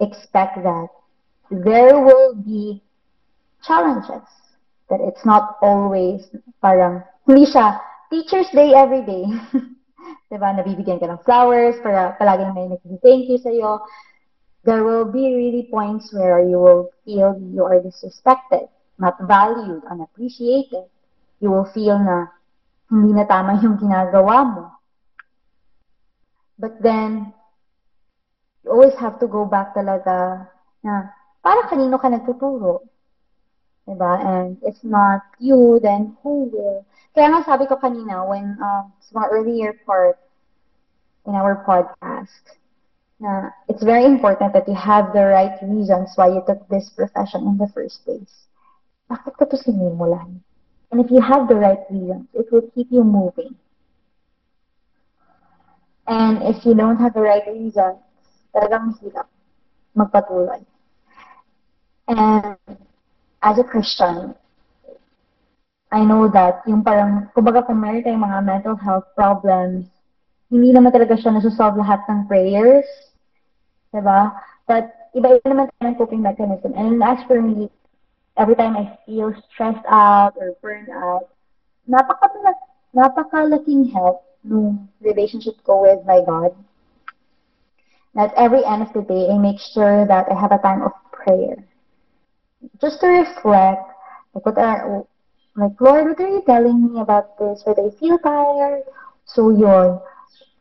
expect 0.00 0.62
that 0.62 0.88
there 1.50 2.00
will 2.00 2.34
be 2.34 2.82
challenges, 3.62 4.26
that 4.90 5.00
it's 5.00 5.24
not 5.24 5.56
always 5.62 6.28
parang, 6.62 7.02
siya, 7.28 7.80
Teacher's 8.10 8.50
Day 8.54 8.74
every 8.74 9.02
day. 9.02 9.26
diba? 10.30 10.50
Nabibigyan 10.54 10.98
ka 10.98 11.06
ng 11.06 11.22
flowers, 11.22 11.78
para 11.82 12.14
palaging 12.18 12.54
may 12.54 12.66
nag-thank 12.70 13.30
you 13.30 13.38
sa'yo. 13.38 13.82
There 14.66 14.82
will 14.82 15.06
be 15.06 15.30
really 15.30 15.70
points 15.70 16.10
where 16.10 16.42
you 16.42 16.58
will 16.58 16.90
feel 17.06 17.38
you 17.38 17.62
are 17.62 17.78
disrespected, 17.78 18.66
not 18.98 19.14
valued, 19.22 19.86
unappreciated. 19.86 20.90
You 21.38 21.54
will 21.54 21.70
feel 21.70 21.98
na 22.02 22.26
hindi 22.90 23.10
na 23.14 23.26
tama 23.26 23.58
yung 23.58 23.76
ginagawa 23.78 24.36
mo. 24.46 24.64
But 26.56 26.80
then, 26.80 27.34
you 28.64 28.70
always 28.72 28.94
have 28.96 29.20
to 29.20 29.28
go 29.28 29.44
back 29.44 29.76
talaga 29.76 30.48
na 30.80 31.12
para 31.44 31.68
kanino 31.68 32.00
ka 32.00 32.08
nagtuturo. 32.08 32.82
Diba? 33.86 34.18
And 34.18 34.58
if 34.66 34.82
not 34.82 35.22
you, 35.38 35.78
then 35.78 36.18
who 36.22 36.50
will? 36.50 36.82
Kaya 37.14 37.30
nga 37.30 37.46
sabi 37.46 37.70
ko 37.70 37.78
kanina, 37.78 38.26
when, 38.26 38.58
uh, 38.58 38.90
sa 38.98 39.10
mga 39.22 39.28
earlier 39.30 39.72
part 39.86 40.18
in 41.22 41.38
our 41.38 41.62
podcast, 41.62 42.58
na 43.22 43.54
it's 43.70 43.86
very 43.86 44.04
important 44.04 44.52
that 44.52 44.68
you 44.68 44.74
have 44.74 45.14
the 45.14 45.24
right 45.24 45.56
reasons 45.62 46.12
why 46.16 46.28
you 46.28 46.42
took 46.44 46.60
this 46.68 46.90
profession 46.92 47.46
in 47.46 47.56
the 47.56 47.70
first 47.70 48.04
place. 48.04 48.50
Bakit 49.08 49.38
ka 49.38 49.44
to 49.46 49.56
sinimulan? 49.56 50.42
And 50.90 51.04
if 51.04 51.10
you 51.10 51.20
have 51.20 51.48
the 51.48 51.56
right 51.56 51.82
reasons, 51.90 52.26
it 52.34 52.46
will 52.52 52.68
keep 52.74 52.88
you 52.90 53.02
moving. 53.02 53.54
And 56.06 56.42
if 56.42 56.64
you 56.64 56.74
don't 56.74 56.98
have 56.98 57.14
the 57.14 57.20
right 57.20 57.42
reasons, 57.46 57.98
talagang 58.54 58.94
hirap 59.02 59.26
magpatuloy. 59.98 60.62
And 62.06 62.56
as 63.42 63.58
a 63.58 63.66
Christian, 63.66 64.34
I 65.90 66.04
know 66.04 66.30
that 66.30 66.62
yung 66.66 66.82
parang, 66.86 67.30
kumbaga 67.34 67.66
kung 67.66 67.82
meron 67.82 68.02
tayong 68.06 68.22
mga 68.22 68.40
mental 68.46 68.76
health 68.78 69.06
problems, 69.18 69.90
hindi 70.46 70.70
naman 70.70 70.94
talaga 70.94 71.18
siya 71.18 71.34
nasusolve 71.34 71.78
lahat 71.82 72.06
ng 72.06 72.30
prayers. 72.30 72.86
Diba? 73.90 74.30
But 74.66 74.94
iba-iba 75.14 75.46
naman 75.46 75.66
tayo 75.74 75.90
ng 75.90 75.98
coping 75.98 76.22
mechanism. 76.22 76.74
And 76.78 77.02
as 77.02 77.18
for 77.26 77.42
me, 77.42 77.66
every 78.36 78.54
time 78.54 78.76
I 78.76 78.98
feel 79.06 79.34
stressed 79.52 79.84
out 79.88 80.34
or 80.36 80.54
burned 80.62 80.90
out, 80.90 81.28
napaka 81.88 82.28
napakalaking 82.94 83.92
help 83.92 84.22
nung 84.44 84.88
relationship 85.00 85.58
ko 85.64 85.82
with 85.82 86.04
my 86.06 86.20
God. 86.24 86.54
At 88.16 88.32
every 88.36 88.64
end 88.64 88.82
of 88.82 88.92
the 88.94 89.02
day, 89.02 89.28
I 89.28 89.36
make 89.36 89.60
sure 89.60 90.06
that 90.06 90.26
I 90.30 90.40
have 90.40 90.52
a 90.52 90.58
time 90.58 90.82
of 90.82 90.92
prayer. 91.12 91.56
Just 92.80 93.00
to 93.00 93.08
reflect, 93.08 93.84
like, 94.32 94.46
what 94.46 94.56
are, 94.58 95.04
like, 95.54 95.78
Lord, 95.80 96.06
what 96.08 96.20
are 96.20 96.28
you 96.28 96.42
telling 96.46 96.92
me 96.92 97.00
about 97.00 97.36
this? 97.38 97.62
Whether 97.64 97.86
I 97.86 97.90
feel 98.00 98.18
tired? 98.18 98.84
So 99.26 99.50
yun, 99.50 100.00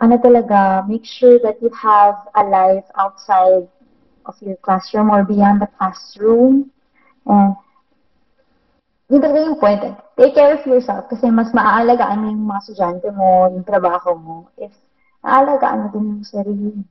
ano 0.01 0.17
talaga, 0.17 0.87
make 0.87 1.05
sure 1.05 1.39
that 1.39 1.61
you 1.61 1.69
have 1.71 2.15
a 2.35 2.43
life 2.43 2.85
outside 2.97 3.67
of 4.25 4.35
your 4.41 4.57
classroom 4.57 5.09
or 5.09 5.23
beyond 5.23 5.61
the 5.61 5.67
classroom. 5.77 6.71
And 7.25 7.55
yun 9.09 9.21
talaga 9.21 9.39
yung 9.45 9.59
point. 9.61 9.81
Take 10.17 10.33
care 10.33 10.57
of 10.57 10.65
yourself 10.65 11.05
kasi 11.11 11.29
mas 11.29 11.53
maaalagaan 11.53 12.25
mo 12.25 12.27
yung 12.33 12.45
mga 12.49 12.61
estudyante 12.65 13.07
mo, 13.13 13.51
yung 13.53 13.65
trabaho 13.67 14.17
mo, 14.17 14.49
if 14.57 14.73
aalagaan 15.21 15.85
mo 15.85 15.87
din 15.93 16.05
yung 16.17 16.25
sarili 16.25 16.69
mo. 16.73 16.83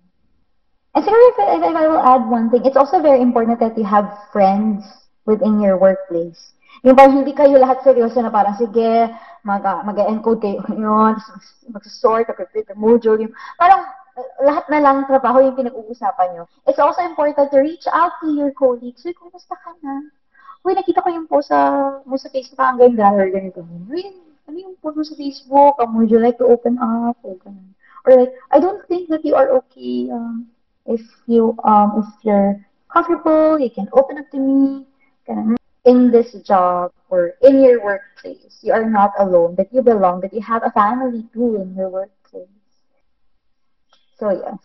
And 0.95 1.03
siguro 1.03 1.23
if, 1.35 1.39
if, 1.43 1.63
if 1.67 1.75
I 1.75 1.87
will 1.91 2.03
add 2.03 2.23
one 2.31 2.51
thing, 2.55 2.63
it's 2.63 2.79
also 2.79 3.03
very 3.03 3.19
important 3.19 3.59
that 3.59 3.75
you 3.75 3.83
have 3.83 4.07
friends 4.31 4.87
within 5.27 5.59
your 5.59 5.75
workplace. 5.75 6.55
Yung 6.87 6.95
parang 6.95 7.19
hindi 7.19 7.35
kayo 7.35 7.59
lahat 7.59 7.83
seryoso 7.83 8.23
na 8.23 8.31
parang, 8.31 8.55
sige, 8.55 9.11
mag, 9.43 9.65
mag-encode 9.83 10.39
kayo 10.39 10.63
yun, 10.71 11.19
mag-sort, 11.75 12.31
mag-prepare 12.31 12.67
the 12.71 12.79
module. 12.79 13.19
Yung, 13.19 13.35
parang 13.59 13.83
lahat 14.47 14.71
na 14.71 14.79
lang 14.79 15.07
trabaho 15.11 15.43
yung 15.43 15.59
pinag-uusapan 15.59 16.39
nyo. 16.39 16.45
It's 16.71 16.79
also 16.79 17.03
important 17.03 17.51
to 17.51 17.59
reach 17.59 17.91
out 17.91 18.15
to 18.23 18.31
your 18.31 18.55
colleagues. 18.55 19.03
Uy, 19.03 19.15
kumusta 19.19 19.59
ka 19.59 19.75
na? 19.83 20.15
Uy, 20.65 20.73
nakita 20.73 21.05
ko 21.05 21.13
yung 21.13 21.29
post 21.29 21.53
sa, 21.53 22.01
mo 22.09 22.17
sa 22.17 22.33
Facebook, 22.33 22.65
ang 22.65 22.81
ganda, 22.81 23.13
or 23.13 23.29
ganito. 23.29 23.61
Uy, 23.93 24.17
ano 24.49 24.57
yung 24.57 24.77
post 24.81 24.97
mo 24.97 25.05
sa 25.05 25.13
Facebook? 25.13 25.77
Um, 25.77 25.93
would 26.01 26.09
you 26.09 26.17
like 26.17 26.41
to 26.41 26.49
open 26.49 26.81
up? 26.81 27.21
Or 27.21 27.37
ganun. 27.45 27.77
Or 28.09 28.17
like, 28.17 28.33
I 28.49 28.65
don't 28.65 28.81
think 28.89 29.13
that 29.13 29.25
you 29.29 29.37
are 29.37 29.53
okay. 29.61 30.09
Um, 30.09 30.49
if 30.89 31.05
you, 31.29 31.53
um, 31.69 32.01
if 32.01 32.09
you're 32.25 32.65
comfortable, 32.89 33.61
you 33.61 33.69
can 33.69 33.93
open 33.93 34.17
up 34.17 34.33
to 34.33 34.41
me. 34.41 34.89
Ganun. 35.29 35.61
In 35.85 36.09
this 36.09 36.33
job 36.49 36.97
or 37.13 37.37
in 37.45 37.61
your 37.61 37.85
workplace, 37.85 38.57
you 38.65 38.73
are 38.73 38.89
not 38.89 39.13
alone, 39.21 39.55
that 39.61 39.69
you 39.69 39.85
belong, 39.85 40.25
that 40.25 40.33
you 40.33 40.41
have 40.41 40.65
a 40.65 40.73
family 40.73 41.29
too 41.37 41.61
in 41.61 41.77
your 41.77 41.93
workplace. 41.93 42.49
So, 44.17 44.33
yeah. 44.33 44.57